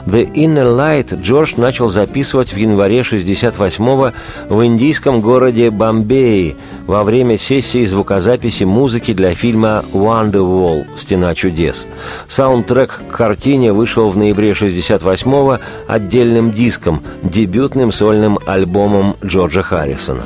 The 0.06 0.32
Inner 0.34 0.76
Light 0.76 1.20
Джордж 1.22 1.54
начал 1.58 1.90
записывать 1.90 2.54
в 2.54 2.58
январе 2.58 3.02
68-го 3.02 4.12
в 4.54 4.66
индийском 4.66 5.20
городе 5.20 5.70
Бомбей 5.70 6.56
во 6.86 7.04
время 7.04 7.38
сессии 7.38 7.86
звукозаписи 7.86 8.64
музыки 8.64 9.14
для 9.14 9.34
фильма 9.34 9.84
Wonderwall 9.94 10.86
«Стена 10.98 11.34
чудес». 11.36 11.86
Саундтрек 12.28 13.02
к 13.10 13.16
картине 13.16 13.74
вышел 13.74 14.10
в 14.10 14.18
ноябре 14.18 14.52
68-го 14.52 15.60
отдельным 15.88 16.52
диском, 16.52 17.04
дебютным 17.24 17.92
сольным 17.92 18.40
альбомом 18.46 19.16
Джорджа 19.24 19.64
Харрисона. 19.64 20.24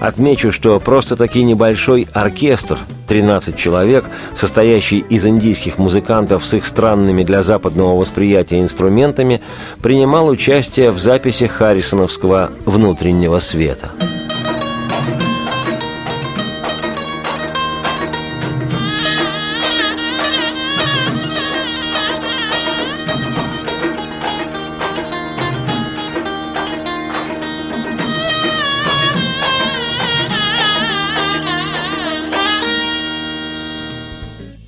Отмечу, 0.00 0.52
что 0.52 0.78
просто-таки 0.80 1.42
небольшой 1.42 2.08
оркестр, 2.12 2.78
13 3.08 3.56
человек, 3.56 4.04
состоящий 4.34 4.98
из 4.98 5.24
индийских 5.24 5.78
музыкантов 5.78 6.44
с 6.44 6.54
их 6.54 6.66
странными 6.66 7.22
для 7.22 7.42
западного 7.42 7.96
восприятия 7.96 8.60
инструментами, 8.60 9.40
принимал 9.82 10.28
участие 10.28 10.90
в 10.90 10.98
записи 10.98 11.46
Харрисоновского 11.46 12.50
«Внутреннего 12.64 13.38
света». 13.38 13.90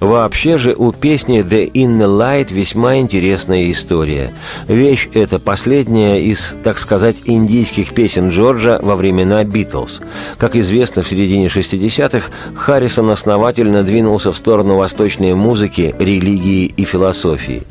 Вообще 0.00 0.58
же 0.58 0.74
у 0.74 0.92
песни 0.92 1.40
«The 1.40 1.72
Inner 1.72 2.06
Light» 2.06 2.54
весьма 2.54 2.98
интересная 2.98 3.68
история. 3.72 4.32
Вещь 4.68 5.08
эта 5.12 5.40
последняя 5.40 6.20
из, 6.20 6.54
так 6.62 6.78
сказать, 6.78 7.16
индийских 7.24 7.94
песен 7.94 8.28
Джорджа 8.28 8.78
во 8.80 8.94
времена 8.94 9.42
«Битлз». 9.42 10.00
Как 10.38 10.54
известно, 10.54 11.02
в 11.02 11.08
середине 11.08 11.48
60-х 11.48 12.30
Харрисон 12.54 13.10
основательно 13.10 13.82
двинулся 13.82 14.30
в 14.30 14.36
сторону 14.36 14.76
восточной 14.76 15.34
музыки, 15.34 15.92
религии 15.98 16.66
и 16.66 16.84
философии. 16.84 17.64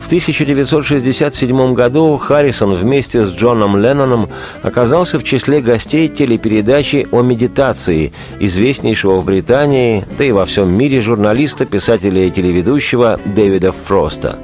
В 0.00 0.06
1967 0.06 1.74
году 1.74 2.16
Харрисон 2.16 2.74
вместе 2.74 3.24
с 3.24 3.30
Джоном 3.30 3.76
Ленноном 3.76 4.30
оказался 4.62 5.20
в 5.20 5.22
числе 5.22 5.60
гостей 5.60 6.08
телепередачи 6.08 7.06
о 7.12 7.22
медитации, 7.22 8.12
известнейшего 8.40 9.20
в 9.20 9.24
Британии, 9.24 10.04
да 10.18 10.24
и 10.24 10.32
во 10.32 10.44
всем 10.44 10.76
мире 10.76 11.00
журналиста 11.00 11.67
писателя 11.68 12.24
и 12.24 12.30
телеведущего 12.30 13.20
Дэвида 13.24 13.72
Фроста. 13.72 14.38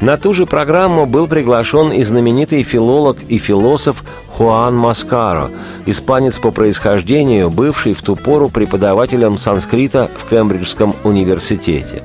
На 0.00 0.16
ту 0.16 0.32
же 0.32 0.46
программу 0.46 1.06
был 1.06 1.26
приглашен 1.26 1.92
и 1.92 2.02
знаменитый 2.02 2.62
филолог 2.62 3.18
и 3.28 3.38
философ 3.38 4.04
Хуан 4.28 4.76
Маскаро, 4.76 5.50
испанец 5.86 6.38
по 6.38 6.50
происхождению, 6.50 7.48
бывший 7.50 7.94
в 7.94 8.02
ту 8.02 8.16
пору 8.16 8.50
преподавателем 8.50 9.38
санскрита 9.38 10.10
в 10.16 10.28
Кембриджском 10.28 10.94
университете. 11.04 12.02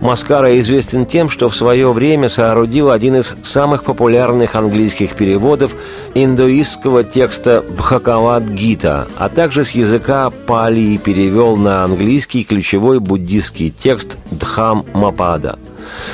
Маскара 0.00 0.58
известен 0.60 1.06
тем, 1.06 1.30
что 1.30 1.48
в 1.48 1.56
свое 1.56 1.92
время 1.92 2.28
соорудил 2.28 2.90
один 2.90 3.16
из 3.16 3.34
самых 3.42 3.84
популярных 3.84 4.54
английских 4.54 5.14
переводов 5.14 5.74
индуистского 6.14 7.04
текста 7.04 7.64
Бхакавад-гита, 7.76 9.08
а 9.16 9.28
также 9.28 9.64
с 9.64 9.70
языка 9.70 10.30
пали 10.46 10.96
перевел 10.96 11.56
на 11.56 11.84
английский 11.84 12.44
ключевой 12.44 13.00
буддийский 13.00 13.70
текст 13.70 14.18
Дхам 14.30 14.84
Мапада. 14.92 15.58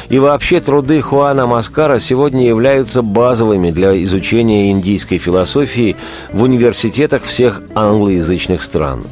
И 0.09 0.19
вообще 0.19 0.61
труды 0.61 1.01
Хуана 1.01 1.47
Маскара 1.47 1.99
сегодня 1.99 2.47
являются 2.47 3.03
базовыми 3.03 3.71
для 3.71 4.03
изучения 4.05 4.71
индийской 4.71 5.19
философии 5.19 5.97
в 6.33 6.43
университетах 6.43 7.23
всех 7.23 7.63
англоязычных 7.75 8.63
стран. 8.63 9.05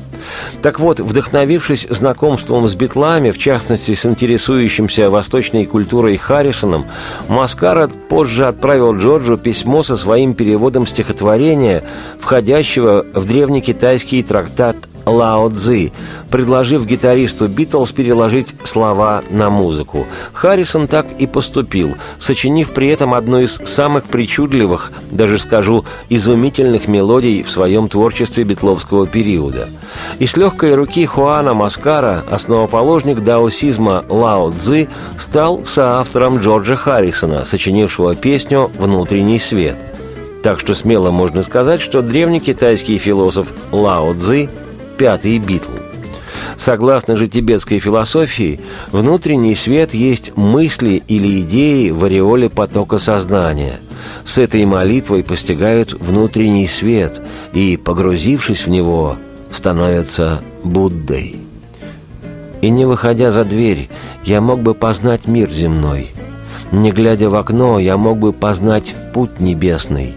Так 0.63 0.81
вот, 0.81 1.01
вдохновившись 1.01 1.87
знакомством 1.91 2.69
с 2.69 2.75
битлами, 2.75 3.31
в 3.31 3.39
частности 3.39 3.95
с 3.95 4.07
интересующимся 4.07 5.11
восточной 5.11 5.67
культурой 5.67 6.17
Харрисоном, 6.17 6.87
Маскара 7.29 7.89
позже 7.89 8.47
отправил 8.47 8.97
Джорджу 8.97 9.37
письмо 9.37 9.83
со 9.83 9.97
своим 9.97 10.35
переводом 10.35 10.87
стихотворения, 10.87 11.83
входящего 12.21 13.05
в 13.15 13.27
древнекитайский 13.27 14.23
трактат 14.23 14.77
Лао 15.07 15.51
Цзи, 15.51 15.93
предложив 16.31 16.87
гитаристу 16.87 17.49
Битлз 17.49 17.93
переложить 17.93 18.55
слова 18.65 19.23
на 19.31 19.51
музыку. 19.51 20.07
Харрисон 20.33 20.89
так 20.89 21.07
и 21.19 21.27
поступил, 21.27 21.95
сочинив 22.19 22.73
при 22.73 22.89
этом 22.89 23.15
одну 23.15 23.41
из 23.41 23.61
самых 23.65 24.05
причудливых, 24.05 24.93
даже 25.11 25.39
скажу, 25.39 25.85
изумительных 26.09 26.89
мелодий 26.89 27.43
в 27.43 27.51
своем 27.51 27.89
творчестве 27.89 28.45
битловского 28.45 29.07
периода. 29.07 29.69
И 30.19 30.27
с 30.27 30.37
легкой 30.37 30.75
руки 30.75 31.05
Хуана 31.07 31.55
Маскара, 31.55 32.25
основоположник 32.31 33.23
даосизма 33.23 34.05
Лао 34.09 34.51
Цзи, 34.53 34.89
стал 35.19 35.65
соавтором 35.65 36.39
Джорджа 36.39 36.77
Харрисона, 36.77 37.45
сочинившего 37.45 38.15
песню 38.15 38.71
«Внутренний 38.79 39.39
свет». 39.39 39.77
Так 40.43 40.59
что 40.59 40.75
смело 40.75 41.11
можно 41.11 41.43
сказать, 41.43 41.81
что 41.81 42.03
древний 42.03 42.41
китайский 42.41 42.99
философ 42.99 43.53
Лао 43.71 44.13
Цзи 44.15 44.49
пятый 45.03 45.37
Битл. 45.39 45.73
Согласно 46.57 47.17
же 47.17 47.27
тибетской 47.27 47.81
философии, 47.81 48.61
внутренний 48.93 49.57
свет 49.57 49.95
есть 49.95 50.37
мысли 50.37 51.03
или 51.09 51.41
идеи 51.41 51.91
в 51.91 52.05
ореоле 52.05 52.49
потока 52.49 52.99
сознания. 52.99 53.81
С 54.25 54.39
этой 54.39 54.65
молитвой 54.65 55.25
постигают 55.25 55.93
внутренний 55.93 56.69
свет 56.69 57.21
и, 57.53 57.77
погрузившись 57.77 58.65
в 58.65 58.71
него, 58.71 59.17
становятся 59.51 60.41
Буддой. 60.63 61.35
И 62.61 62.71
не 62.71 62.85
выходя 62.85 63.33
за 63.33 63.43
дверь, 63.45 63.89
я 64.25 64.41
мог 64.41 64.61
бы 64.61 64.73
познать 64.73 65.27
мир 65.27 65.51
земной. 65.51 66.13
Не 66.71 66.93
глядя 66.93 67.29
в 67.29 67.35
окно, 67.35 67.81
я 67.81 67.97
мог 67.97 68.19
бы 68.19 68.33
познать 68.33 68.95
путь 69.13 69.41
небесный. 69.41 70.15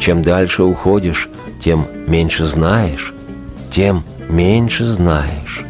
Чем 0.00 0.22
дальше 0.22 0.64
уходишь, 0.64 1.28
тем 1.60 1.86
меньше 2.08 2.46
знаешь 2.46 3.12
тем 3.76 4.04
меньше 4.30 4.86
знаешь. 4.86 5.62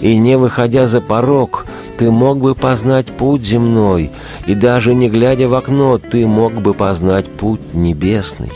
И 0.00 0.16
не 0.16 0.38
выходя 0.38 0.86
за 0.86 1.02
порог, 1.02 1.66
ты 1.98 2.10
мог 2.10 2.38
бы 2.38 2.54
познать 2.54 3.08
путь 3.08 3.42
земной, 3.42 4.10
и 4.46 4.54
даже 4.54 4.94
не 4.94 5.10
глядя 5.10 5.46
в 5.46 5.52
окно, 5.52 5.98
ты 5.98 6.26
мог 6.26 6.54
бы 6.54 6.72
познать 6.72 7.26
путь 7.26 7.74
небесный. 7.74 8.52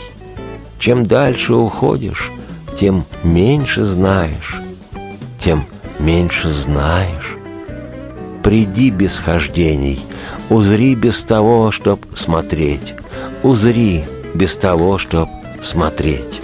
Чем 0.79 1.05
дальше 1.05 1.55
уходишь, 1.55 2.33
тем 2.81 3.05
меньше 3.23 3.85
знаешь, 3.85 4.59
тем 5.39 5.65
меньше 5.99 6.49
знаешь. 6.49 7.37
Приди 8.43 8.89
без 8.89 9.19
хождений, 9.19 10.01
узри 10.49 10.95
без 10.95 11.23
того, 11.25 11.73
чтоб 11.73 12.01
смотреть, 12.15 12.95
узри 13.43 14.05
без 14.33 14.57
того, 14.57 14.97
чтоб 14.97 15.29
смотреть. 15.61 16.41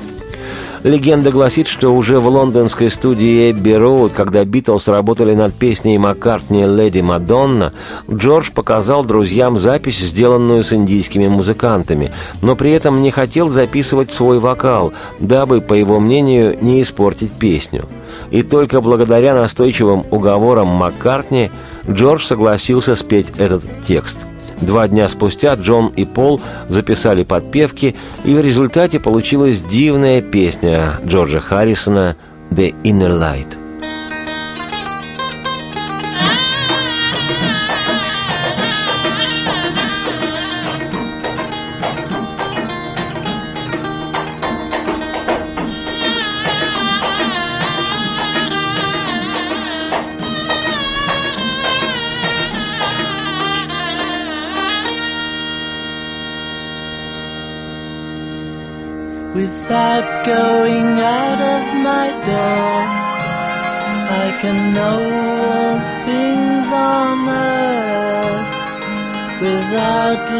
Легенда 0.85 1.31
гласит, 1.31 1.67
что 1.67 1.95
уже 1.95 2.21
в 2.21 2.29
лондонской 2.29 2.91
студии 2.91 3.51
Эбби 3.51 3.73
Роуд, 3.73 4.12
когда 4.12 4.45
Битлз 4.45 4.88
работали 4.88 5.35
над 5.35 5.53
песней 5.55 5.99
Маккартни 5.99 6.64
«Леди 6.64 7.01
Мадонна», 7.01 7.73
Джордж 8.11 8.51
показал 8.53 9.05
друзьям 9.05 9.59
запись, 9.59 9.99
сделанную 9.99 10.62
с 10.62 10.73
индийскими 10.73 11.27
музыкантами, 11.27 12.12
но 12.43 12.55
при 12.55 12.71
этом 12.71 13.03
не 13.03 13.11
хотел 13.11 13.49
записывать 13.49 14.12
свой 14.12 14.38
вокал, 14.38 14.93
дабы, 15.19 15.61
по 15.61 15.75
его 15.75 15.99
мнению, 15.99 16.57
не 16.61 16.83
испортить 16.83 17.33
песню. 17.33 17.85
И 18.31 18.43
только 18.43 18.81
благодаря 18.81 19.35
настойчивым 19.35 20.05
уговорам 20.11 20.69
Маккартни 20.69 21.51
Джордж 21.88 22.25
согласился 22.25 22.95
спеть 22.95 23.33
этот 23.37 23.64
текст– 23.85 24.27
Два 24.61 24.88
дня 24.88 25.09
спустя 25.09 25.55
Джон 25.55 25.88
и 25.88 26.05
Пол 26.05 26.40
записали 26.68 27.23
подпевки, 27.23 27.94
и 28.25 28.35
в 28.35 28.40
результате 28.40 28.99
получилась 28.99 29.62
дивная 29.62 30.21
песня 30.21 30.94
Джорджа 31.07 31.40
Харрисона 31.40 32.16
«The 32.51 32.75
Inner 32.83 33.18
Light». 33.18 33.67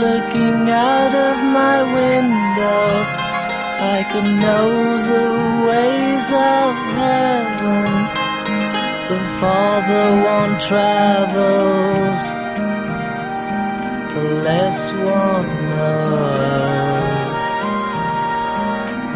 Looking 0.07 0.71
out 0.71 1.15
of 1.29 1.37
my 1.61 1.79
window, 1.99 2.83
I 3.97 3.99
can 4.11 4.27
know 4.45 4.69
the 5.13 5.27
ways 5.69 6.27
of 6.55 6.71
heaven. 7.03 7.87
The 9.11 9.21
farther 9.41 10.09
one 10.37 10.53
travels, 10.71 12.21
the 14.15 14.25
less 14.49 14.81
one 14.93 15.51
knows. 15.71 16.39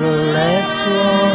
The 0.02 0.12
less 0.38 0.72
one 0.86 1.31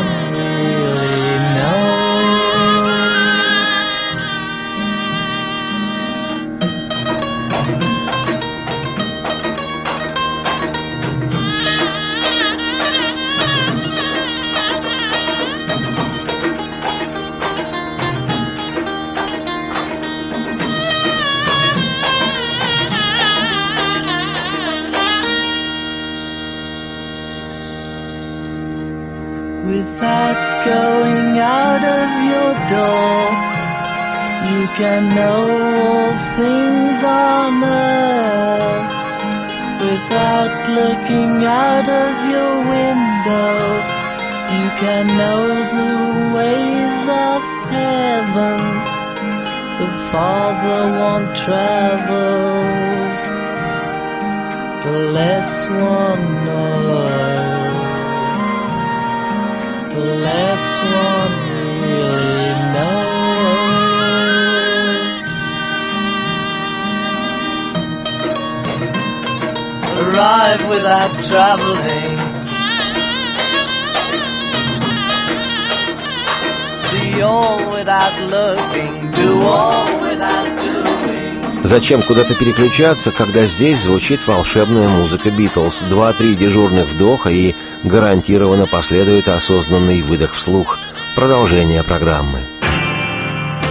Зачем 81.67 82.01
куда-то 82.01 82.33
переключаться, 82.33 83.11
когда 83.11 83.45
здесь 83.45 83.81
звучит 83.81 84.25
волшебная 84.25 84.87
музыка 84.87 85.29
Битлз? 85.29 85.81
Два-три 85.89 86.33
дежурных 86.33 86.87
вдоха 86.87 87.29
и 87.29 87.55
гарантированно 87.83 88.67
последует 88.67 89.27
осознанный 89.27 90.01
выдох 90.01 90.33
вслух. 90.33 90.79
Продолжение 91.15 91.83
программы. 91.83 92.39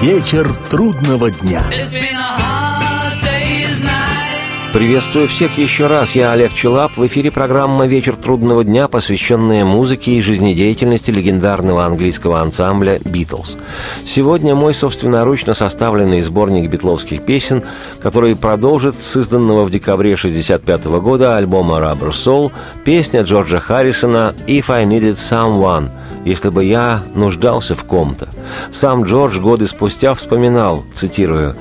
Вечер 0.03 0.53
трудного 0.69 1.31
дня. 1.31 1.62
It's 1.71 1.90
been 1.90 2.14
a 2.14 2.38
hard. 2.38 2.66
Приветствую 4.73 5.27
всех 5.27 5.57
еще 5.57 5.87
раз. 5.87 6.13
Я 6.13 6.33
Олег 6.33 6.53
Челап. 6.53 6.97
В 6.97 7.07
эфире 7.07 7.31
программа 7.31 7.87
«Вечер 7.87 8.15
трудного 8.15 8.63
дня», 8.63 8.89
посвященная 8.89 9.65
музыке 9.65 10.13
и 10.13 10.21
жизнедеятельности 10.21 11.11
легендарного 11.11 11.87
английского 11.87 12.41
ансамбля 12.41 12.99
«Битлз». 13.05 13.57
Сегодня 14.05 14.55
мой 14.55 14.75
собственноручно 14.75 15.55
составленный 15.55 16.21
сборник 16.21 16.69
битловских 16.69 17.25
песен, 17.25 17.63
который 18.01 18.37
продолжит 18.37 19.01
с 19.01 19.17
изданного 19.17 19.65
в 19.65 19.71
декабре 19.71 20.15
1965 20.15 21.01
года 21.01 21.37
альбома 21.39 21.79
«Rubber 21.79 22.11
Soul» 22.11 22.53
песня 22.85 23.23
Джорджа 23.23 23.61
Харрисона 23.61 24.35
«If 24.47 24.65
I 24.69 24.85
Needed 24.85 25.15
Someone», 25.15 25.91
если 26.27 26.51
бы 26.51 26.65
я 26.65 27.03
нуждался 27.15 27.77
в 27.77 27.85
ком-то. 27.85 28.29
Сам 28.73 29.05
Джордж 29.05 29.39
годы 29.39 29.69
спустя 29.69 30.13
вспоминал, 30.13 30.85
цитирую, 30.93 31.57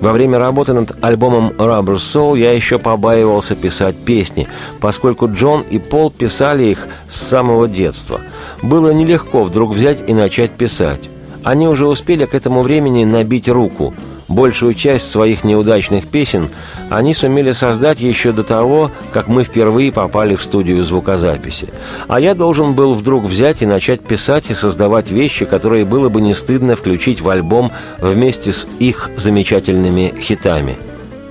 во 0.00 0.12
время 0.12 0.38
работы 0.38 0.72
над 0.72 0.92
альбомом 1.02 1.50
Rubber 1.50 1.96
Soul 1.96 2.38
я 2.38 2.52
еще 2.52 2.78
побаивался 2.78 3.54
писать 3.54 3.96
песни, 3.96 4.46
поскольку 4.80 5.28
Джон 5.30 5.62
и 5.62 5.78
Пол 5.78 6.10
писали 6.10 6.64
их 6.64 6.86
с 7.08 7.16
самого 7.16 7.68
детства. 7.68 8.20
Было 8.62 8.92
нелегко 8.92 9.42
вдруг 9.42 9.72
взять 9.74 10.02
и 10.06 10.14
начать 10.14 10.52
писать. 10.52 11.10
Они 11.42 11.66
уже 11.66 11.86
успели 11.86 12.26
к 12.26 12.34
этому 12.34 12.62
времени 12.62 13.04
набить 13.04 13.48
руку. 13.48 13.94
Большую 14.28 14.74
часть 14.74 15.10
своих 15.10 15.42
неудачных 15.42 16.06
песен 16.06 16.50
они 16.90 17.14
сумели 17.14 17.52
создать 17.52 18.00
еще 18.00 18.32
до 18.32 18.44
того, 18.44 18.92
как 19.12 19.26
мы 19.26 19.42
впервые 19.42 19.90
попали 19.90 20.34
в 20.34 20.42
студию 20.42 20.84
звукозаписи. 20.84 21.68
А 22.08 22.20
я 22.20 22.34
должен 22.34 22.74
был 22.74 22.92
вдруг 22.92 23.24
взять 23.24 23.62
и 23.62 23.66
начать 23.66 24.02
писать 24.02 24.50
и 24.50 24.54
создавать 24.54 25.10
вещи, 25.10 25.46
которые 25.46 25.86
было 25.86 26.10
бы 26.10 26.20
не 26.20 26.34
стыдно 26.34 26.76
включить 26.76 27.22
в 27.22 27.28
альбом 27.30 27.72
вместе 28.00 28.52
с 28.52 28.66
их 28.78 29.10
замечательными 29.16 30.12
хитами. 30.20 30.76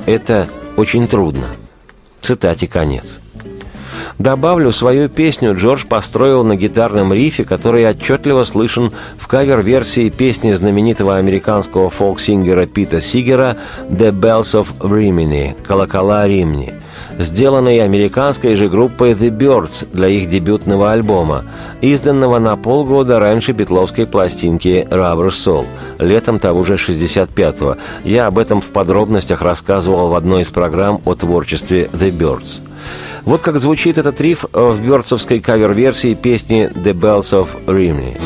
Это 0.07 0.47
очень 0.75 1.07
трудно. 1.07 1.45
Цитате 2.21 2.67
конец. 2.67 3.19
Добавлю, 4.19 4.71
свою 4.71 5.09
песню 5.09 5.55
Джордж 5.55 5.85
построил 5.85 6.43
на 6.43 6.55
гитарном 6.55 7.13
рифе, 7.13 7.43
который 7.43 7.87
отчетливо 7.87 8.43
слышен 8.43 8.91
в 9.17 9.27
кавер-версии 9.27 10.09
песни 10.09 10.53
знаменитого 10.53 11.17
американского 11.17 11.89
фолк-сингера 11.89 12.65
Пита 12.65 13.01
Сигера 13.01 13.57
«The 13.89 14.11
Bells 14.11 14.53
of 14.53 14.67
Rimini»– 14.79 15.55
«Колокола 15.67 16.27
Римни», 16.27 16.73
сделанной 17.19 17.83
американской 17.83 18.55
же 18.55 18.69
группой 18.69 19.11
The 19.11 19.29
Birds 19.29 19.87
для 19.91 20.07
их 20.07 20.29
дебютного 20.29 20.91
альбома, 20.91 21.45
изданного 21.81 22.39
на 22.39 22.55
полгода 22.55 23.19
раньше 23.19 23.51
битловской 23.51 24.05
пластинки 24.05 24.87
Rubber 24.89 25.29
Soul, 25.29 25.65
летом 25.99 26.39
того 26.39 26.63
же 26.63 26.75
65-го. 26.75 27.77
Я 28.03 28.27
об 28.27 28.37
этом 28.37 28.61
в 28.61 28.67
подробностях 28.67 29.41
рассказывал 29.41 30.09
в 30.09 30.15
одной 30.15 30.43
из 30.43 30.47
программ 30.47 31.01
о 31.05 31.15
творчестве 31.15 31.89
The 31.93 32.11
Birds. 32.11 32.61
Вот 33.23 33.41
как 33.41 33.59
звучит 33.59 33.97
этот 33.97 34.19
риф 34.21 34.45
в 34.51 34.81
бёрдсовской 34.81 35.39
кавер-версии 35.39 36.13
песни 36.13 36.69
«The 36.73 36.93
Bells 36.93 37.31
of 37.31 37.65
Rimini». 37.65 38.19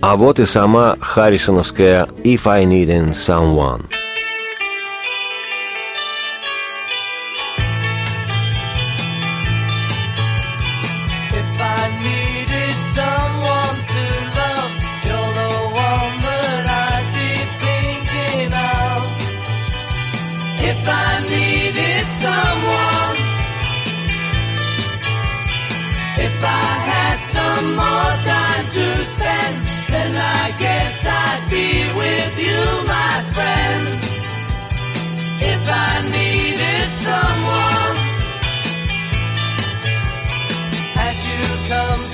А 0.00 0.16
вот 0.16 0.40
и 0.40 0.46
сама 0.46 0.96
харрисоновская 1.00 2.08
«If 2.24 2.48
I 2.48 2.64
Needed 2.64 3.10
Someone». 3.10 4.01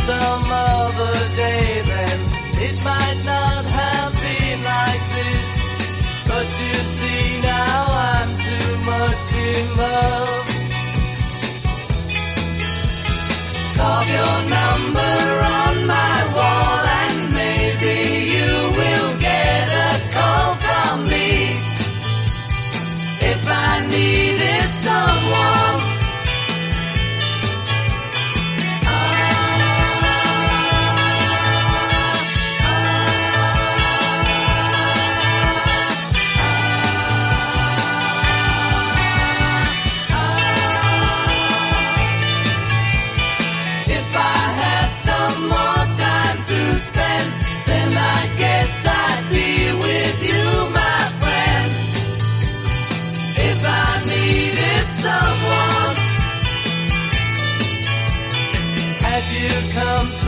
Some 0.08 0.50
other 0.50 1.16
day, 1.36 1.82
then 1.84 2.18
it 2.66 2.76
might 2.82 3.20
not 3.26 3.64
have 3.80 4.12
been 4.24 4.58
like 4.74 5.04
this. 5.16 5.50
But 6.28 6.48
you 6.62 6.76
see, 6.96 7.42
now 7.42 7.78
I'm 8.08 8.30
too 8.46 8.70
much 8.92 9.28
in 9.52 9.64
love. 9.82 10.46
Carve 13.76 14.08
your 14.18 14.38
number 14.56 15.17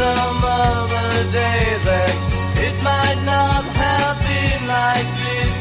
some 0.01 0.41
other 0.43 1.31
day, 1.31 1.65
then 1.85 2.15
it 2.67 2.77
might 2.83 3.21
not 3.33 3.65
have 3.85 4.17
been 4.29 4.63
like 4.79 5.09
this. 5.25 5.59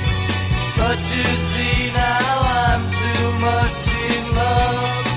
But 0.80 1.00
you 1.14 1.28
see, 1.50 1.92
now 1.92 2.34
I'm 2.64 2.84
too 3.02 3.26
much 3.48 3.84
in 4.12 4.24
love. 4.40 5.08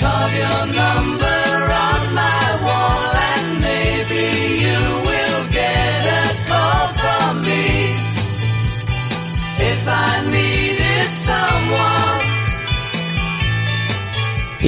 Carve 0.00 0.34
your 0.44 0.62
number 0.80 1.17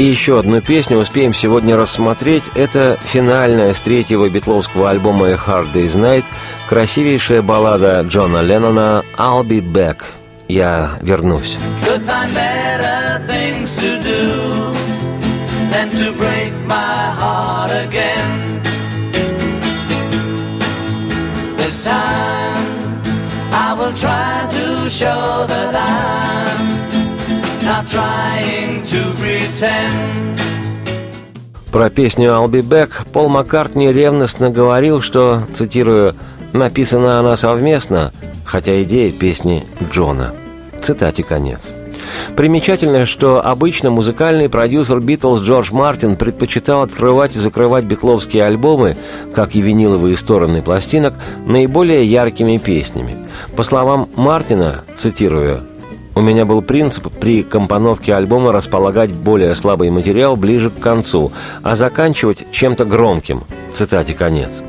И 0.00 0.02
еще 0.02 0.38
одну 0.38 0.62
песню 0.62 0.96
успеем 0.96 1.34
сегодня 1.34 1.76
рассмотреть. 1.76 2.44
Это 2.54 2.96
финальная 3.04 3.74
с 3.74 3.80
третьего 3.80 4.30
битловского 4.30 4.88
альбома 4.88 5.26
«A 5.26 5.34
Hard 5.34 5.74
Day's 5.74 5.94
Night» 5.94 6.24
красивейшая 6.70 7.42
баллада 7.42 8.00
Джона 8.08 8.40
Леннона 8.40 9.04
«I'll 9.18 9.46
be 9.46 9.60
back»– 9.60 9.98
«Я 10.48 10.98
вернусь». 11.02 11.58
I 23.52 24.88
show 24.88 25.46
that 25.46 25.72
not 25.72 26.29
trying 27.90 28.82
to 28.84 29.00
pretend. 29.18 30.38
Про 31.72 31.90
песню 31.90 32.30
«I'll 32.30 32.48
be 32.48 32.62
back» 32.62 32.90
Пол 33.12 33.28
Маккартни 33.28 33.92
ревностно 33.92 34.50
говорил, 34.50 35.00
что, 35.00 35.42
цитирую, 35.52 36.16
«написана 36.52 37.20
она 37.20 37.36
совместно, 37.36 38.12
хотя 38.44 38.82
идея 38.82 39.12
песни 39.12 39.64
Джона». 39.92 40.34
Цитате 40.80 41.22
конец. 41.22 41.72
Примечательно, 42.36 43.06
что 43.06 43.44
обычно 43.44 43.90
музыкальный 43.90 44.48
продюсер 44.48 45.00
Битлз 45.00 45.42
Джордж 45.42 45.72
Мартин 45.72 46.16
предпочитал 46.16 46.82
открывать 46.82 47.36
и 47.36 47.38
закрывать 47.38 47.84
битловские 47.84 48.44
альбомы, 48.44 48.96
как 49.34 49.54
и 49.54 49.60
виниловые 49.60 50.16
стороны 50.16 50.62
пластинок, 50.62 51.14
наиболее 51.46 52.04
яркими 52.04 52.56
песнями. 52.56 53.16
По 53.56 53.62
словам 53.62 54.08
Мартина, 54.16 54.82
цитирую, 54.96 55.62
у 56.14 56.20
меня 56.20 56.44
был 56.44 56.60
принцип 56.60 57.08
при 57.20 57.42
компоновке 57.42 58.14
альбома 58.14 58.52
располагать 58.52 59.14
более 59.14 59.54
слабый 59.54 59.90
материал 59.90 60.36
ближе 60.36 60.70
к 60.70 60.78
концу, 60.78 61.32
а 61.62 61.76
заканчивать 61.76 62.46
чем-то 62.50 62.84
громким. 62.84 63.42
Цитате 63.72 64.14
конец. 64.14 64.62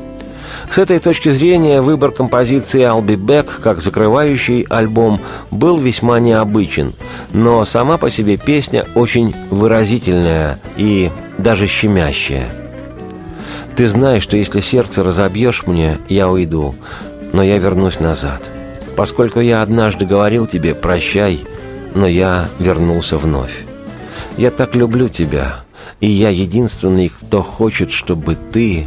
С 0.70 0.78
этой 0.78 1.00
точки 1.00 1.30
зрения 1.30 1.80
выбор 1.80 2.12
композиции 2.12 2.82
«I'll 2.82 3.04
be 3.04 3.16
back» 3.16 3.60
как 3.62 3.80
закрывающий 3.80 4.62
альбом 4.70 5.20
был 5.50 5.78
весьма 5.78 6.20
необычен, 6.20 6.94
но 7.32 7.64
сама 7.64 7.98
по 7.98 8.10
себе 8.10 8.36
песня 8.36 8.86
очень 8.94 9.34
выразительная 9.50 10.58
и 10.76 11.10
даже 11.38 11.66
щемящая. 11.66 12.48
«Ты 13.76 13.88
знаешь, 13.88 14.22
что 14.22 14.36
если 14.36 14.60
сердце 14.60 15.02
разобьешь 15.02 15.66
мне, 15.66 15.98
я 16.08 16.28
уйду, 16.28 16.74
но 17.32 17.42
я 17.42 17.58
вернусь 17.58 18.00
назад. 18.00 18.50
Поскольку 18.96 19.40
я 19.40 19.62
однажды 19.62 20.04
говорил 20.04 20.46
тебе 20.46 20.74
«прощай», 20.74 21.44
но 21.94 22.06
я 22.06 22.48
вернулся 22.58 23.18
вновь. 23.18 23.64
Я 24.36 24.50
так 24.50 24.74
люблю 24.74 25.08
тебя, 25.08 25.64
и 26.00 26.08
я 26.08 26.30
единственный, 26.30 27.10
кто 27.10 27.42
хочет, 27.42 27.92
чтобы 27.92 28.34
ты 28.34 28.86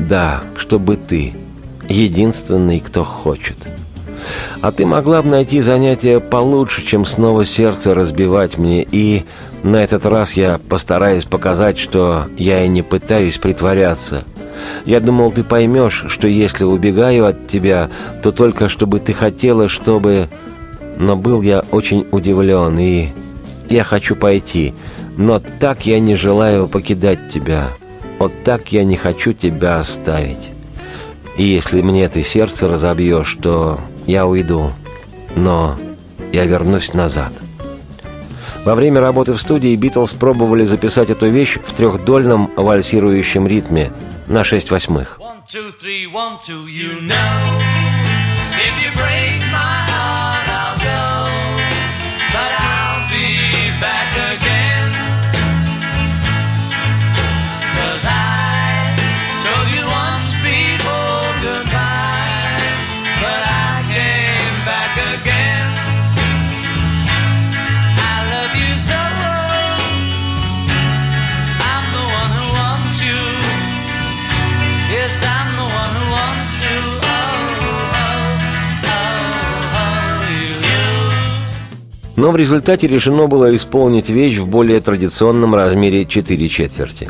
да, 0.00 0.42
чтобы 0.56 0.96
ты. 0.96 1.34
Единственный, 1.88 2.80
кто 2.80 3.04
хочет. 3.04 3.56
А 4.60 4.70
ты 4.70 4.86
могла 4.86 5.22
бы 5.22 5.30
найти 5.30 5.60
занятие 5.60 6.20
получше, 6.20 6.84
чем 6.84 7.04
снова 7.04 7.44
сердце 7.44 7.94
разбивать 7.94 8.58
мне, 8.58 8.82
и 8.82 9.24
на 9.62 9.82
этот 9.82 10.06
раз 10.06 10.34
я 10.34 10.60
постараюсь 10.68 11.24
показать, 11.24 11.78
что 11.78 12.26
я 12.36 12.64
и 12.64 12.68
не 12.68 12.82
пытаюсь 12.82 13.38
притворяться. 13.38 14.24
Я 14.84 15.00
думал, 15.00 15.30
ты 15.30 15.44
поймешь, 15.44 16.04
что 16.08 16.26
если 16.26 16.64
убегаю 16.64 17.26
от 17.26 17.46
тебя, 17.46 17.90
то 18.22 18.32
только 18.32 18.68
чтобы 18.68 19.00
ты 19.00 19.12
хотела, 19.12 19.68
чтобы... 19.68 20.28
Но 20.96 21.16
был 21.16 21.42
я 21.42 21.64
очень 21.70 22.06
удивлен, 22.10 22.78
и 22.78 23.08
я 23.70 23.84
хочу 23.84 24.16
пойти, 24.16 24.74
но 25.16 25.40
так 25.58 25.86
я 25.86 25.98
не 25.98 26.16
желаю 26.16 26.68
покидать 26.68 27.30
тебя. 27.32 27.68
Вот 28.18 28.32
так 28.44 28.70
я 28.72 28.84
не 28.84 28.96
хочу 28.96 29.32
тебя 29.32 29.78
оставить. 29.78 30.50
И 31.36 31.44
если 31.44 31.80
мне 31.80 32.08
ты 32.08 32.22
сердце 32.22 32.68
разобьешь, 32.68 33.36
то 33.40 33.80
я 34.06 34.26
уйду. 34.26 34.72
Но 35.36 35.78
я 36.32 36.44
вернусь 36.44 36.92
назад. 36.92 37.32
Во 38.64 38.74
время 38.74 39.00
работы 39.00 39.32
в 39.32 39.40
студии 39.40 39.74
Битлз 39.74 40.12
пробовали 40.12 40.64
записать 40.64 41.08
эту 41.08 41.28
вещь 41.28 41.58
в 41.64 41.72
трехдольном 41.72 42.50
вальсирующем 42.56 43.46
ритме 43.46 43.90
на 44.30 44.44
шесть 44.44 44.70
восьмых. 44.70 45.18
One, 45.18 45.42
two, 45.46 45.72
three, 45.72 46.06
one, 46.06 46.38
two, 46.40 46.66
you 46.68 47.00
know. 47.00 47.18
If 48.54 48.74
you 48.82 48.90
break 48.94 49.39
Но 82.20 82.32
в 82.32 82.36
результате 82.36 82.86
решено 82.86 83.28
было 83.28 83.56
исполнить 83.56 84.10
вещь 84.10 84.36
в 84.36 84.46
более 84.46 84.80
традиционном 84.80 85.54
размере 85.54 86.04
4 86.04 86.48
четверти. 86.50 87.08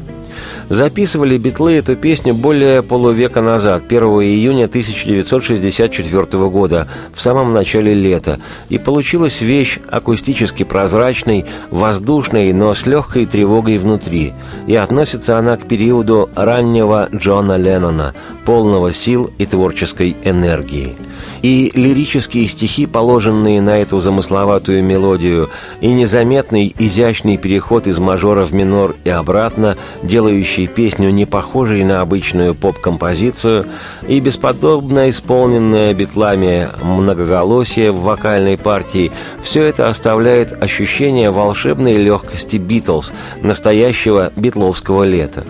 Записывали 0.69 1.37
битлы 1.37 1.73
эту 1.73 1.97
песню 1.97 2.33
более 2.33 2.81
полувека 2.81 3.43
назад, 3.43 3.83
1 3.89 4.03
июня 4.05 4.67
1964 4.67 6.49
года, 6.49 6.87
в 7.13 7.21
самом 7.21 7.51
начале 7.51 7.93
лета, 7.93 8.39
и 8.69 8.79
получилась 8.79 9.41
вещь 9.41 9.81
акустически 9.91 10.63
прозрачной, 10.63 11.45
воздушной, 11.73 12.53
но 12.53 12.73
с 12.73 12.87
легкой 12.87 13.27
тревогой 13.27 13.79
внутри, 13.79 14.33
и 14.69 14.77
относится 14.77 15.39
она 15.39 15.57
к 15.57 15.67
периоду 15.67 16.31
раннего 16.37 17.09
Джона 17.13 17.57
Леннона, 17.57 18.15
полного 18.45 18.93
сил 18.93 19.29
и 19.39 19.47
творческой 19.47 20.15
энергии– 20.23 20.95
И 21.43 21.71
лирические 21.75 22.47
стихи, 22.49 22.87
положенные 22.87 23.61
на 23.63 23.79
эту 23.79 24.01
замысловатую 24.01 24.85
мелодию, 24.85 25.49
и 25.81 25.89
незаметный 25.89 26.75
изящный 26.79 27.39
переход 27.39 27.87
из 27.87 27.99
мажора 27.99 28.45
в 28.45 28.53
минор 28.53 28.97
и 29.05 29.11
обратно, 29.11 29.77
делающий 30.03 30.67
песню 30.67 31.11
не 31.11 31.25
похожей 31.25 31.83
на 31.85 32.03
обычную 32.03 32.55
поп-композицию, 32.55 33.67
и 34.07 34.21
бесподобно 34.21 35.09
исполненное 35.09 35.95
битлами 35.95 36.69
многоголосие 36.83 37.91
в 37.91 38.03
вокальной 38.03 38.59
партии, 38.59 39.11
все 39.41 39.63
это 39.63 39.89
оставляет 39.89 40.63
ощущение 40.63 41.31
волшебной 41.31 41.95
легкости 41.95 42.57
Битлз, 42.57 43.13
настоящего 43.43 44.31
битловского 44.37 45.05
лета. 45.05 45.45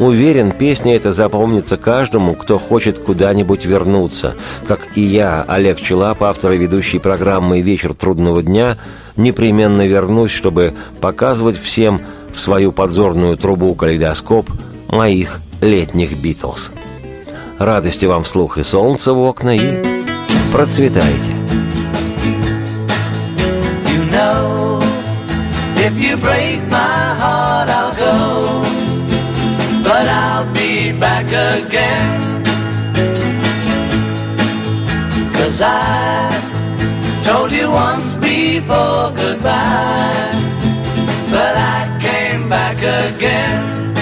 Уверен, 0.00 0.52
песня 0.52 0.96
эта 0.96 1.12
запомнится 1.12 1.76
каждому, 1.76 2.34
кто 2.34 2.58
хочет 2.58 2.98
куда-нибудь 2.98 3.66
вернуться, 3.66 4.34
как 4.66 4.96
и 4.96 5.02
я, 5.02 5.44
Олег 5.46 5.78
Челап, 5.78 6.22
автор 6.22 6.52
и 6.52 6.56
ведущий 6.56 6.98
программы 6.98 7.60
«Вечер 7.60 7.92
трудного 7.92 8.42
дня», 8.42 8.78
непременно 9.16 9.86
вернусь, 9.86 10.30
чтобы 10.30 10.72
показывать 11.02 11.60
всем 11.60 12.00
в 12.32 12.40
свою 12.40 12.72
подзорную 12.72 13.36
трубу 13.36 13.74
калейдоскоп 13.74 14.48
моих 14.88 15.40
летних 15.60 16.16
Битлз. 16.16 16.70
Радости 17.58 18.06
вам 18.06 18.24
вслух 18.24 18.56
и 18.56 18.62
солнца 18.62 19.12
в 19.12 19.20
окна, 19.20 19.54
и 19.54 19.84
процветайте! 20.50 21.32
You 23.84 24.10
know, 24.10 24.82
if 25.76 25.92
you 25.98 26.16
break 26.16 26.66
my 26.70 27.14
heart, 27.20 27.49
back 31.00 31.26
again. 31.28 32.44
Cause 35.32 35.62
I 35.62 36.30
told 37.24 37.50
you 37.52 37.70
once 37.70 38.16
before 38.16 39.10
goodbye, 39.16 40.30
but 41.30 41.56
I 41.56 41.98
came 42.02 42.50
back 42.50 42.76
again. 42.76 43.94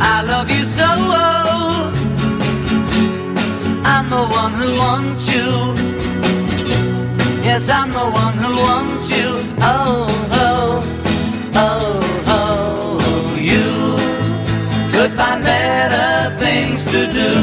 I 0.00 0.22
love 0.22 0.48
you 0.50 0.64
so, 0.64 0.86
oh. 0.88 1.92
I'm 3.84 4.08
the 4.08 4.24
one 4.40 4.54
who 4.54 4.78
wants 4.78 5.28
you. 5.28 5.50
Yes, 7.44 7.68
I'm 7.68 7.90
the 7.90 8.08
one 8.24 8.36
who 8.38 8.56
wants 8.56 9.10
you. 9.10 9.28
Oh, 9.60 10.08
oh, 10.08 10.23
to 16.90 17.06
do 17.12 17.34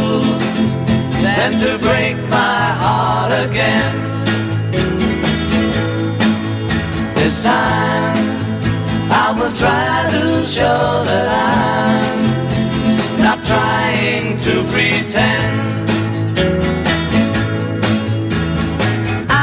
than 1.21 1.51
to 1.59 1.77
break 1.79 2.17
my 2.29 2.63
heart 2.81 3.31
again. 3.47 3.93
This 7.15 7.43
time 7.43 8.17
I 9.11 9.31
will 9.37 9.51
try 9.53 10.09
to 10.11 10.45
show 10.45 11.03
that 11.09 11.27
I'm 11.29 12.21
not 13.19 13.43
trying 13.43 14.37
to 14.39 14.63
pretend. 14.71 15.89
I 19.29 19.33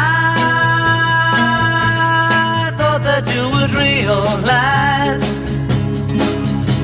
thought 2.78 3.03
that 3.03 3.24
you 3.34 3.49
would 3.55 3.74
realize 3.74 5.24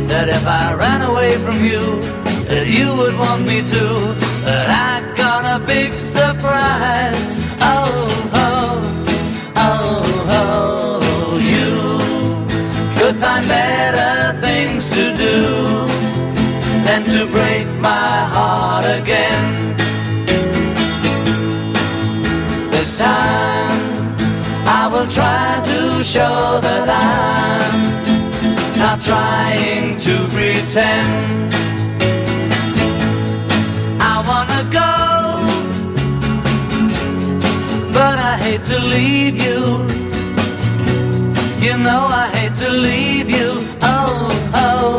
that 0.09 0.29
if 0.29 0.47
I 0.47 0.75
ran 0.75 1.03
away 1.03 1.37
from 1.39 1.65
you, 1.65 2.03
that 2.65 2.73
you 2.73 2.97
would 2.97 3.17
want 3.19 3.47
me 3.47 3.61
to. 3.61 3.85
That 4.45 4.69
I 4.71 5.17
got 5.17 5.45
a 5.45 5.65
big 5.65 5.93
surprise. 5.93 7.17
Oh, 7.61 8.31
oh, 8.33 8.77
oh, 9.57 10.03
oh, 10.41 11.37
you 11.53 11.73
could 12.99 13.17
find 13.17 13.47
better 13.49 14.41
things 14.41 14.89
to 14.91 15.15
do 15.17 15.39
than 16.87 17.03
to 17.15 17.27
break 17.27 17.67
my 17.81 18.25
heart 18.35 18.87
again. 19.01 19.77
This 22.71 22.99
time 22.99 23.79
I 24.67 24.89
will 24.93 25.09
try 25.09 25.61
to 25.71 26.03
show 26.03 26.61
that 26.67 26.89
I'm 26.89 28.79
not 28.79 29.03
trying 29.03 29.99
to 29.99 30.15
pretend. 30.29 31.45
Go, 34.81 34.91
but 37.99 38.17
I 38.31 38.35
hate 38.45 38.65
to 38.73 38.79
leave 38.95 39.37
you. 39.47 39.61
You 41.65 41.75
know 41.87 42.03
I 42.23 42.27
hate 42.37 42.57
to 42.65 42.71
leave 42.71 43.29
you. 43.31 43.51
Oh, 43.83 44.29
oh, 44.55 44.95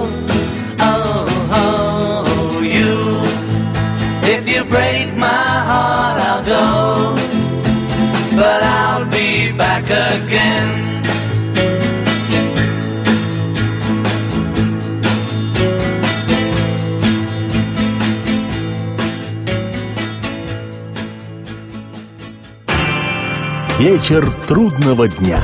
oh, 0.91 1.26
oh, 1.61 2.61
you. 2.78 2.95
If 4.34 4.47
you 4.47 4.63
break 4.63 5.13
my 5.15 5.45
heart, 5.69 6.17
I'll 6.30 6.45
go 6.45 7.26
but 8.36 8.61
I'll 8.63 9.09
be 9.09 9.51
back 9.51 9.86
again. 9.86 10.84
Вечер 23.86 24.25
трудного 24.47 25.07
дня. 25.07 25.39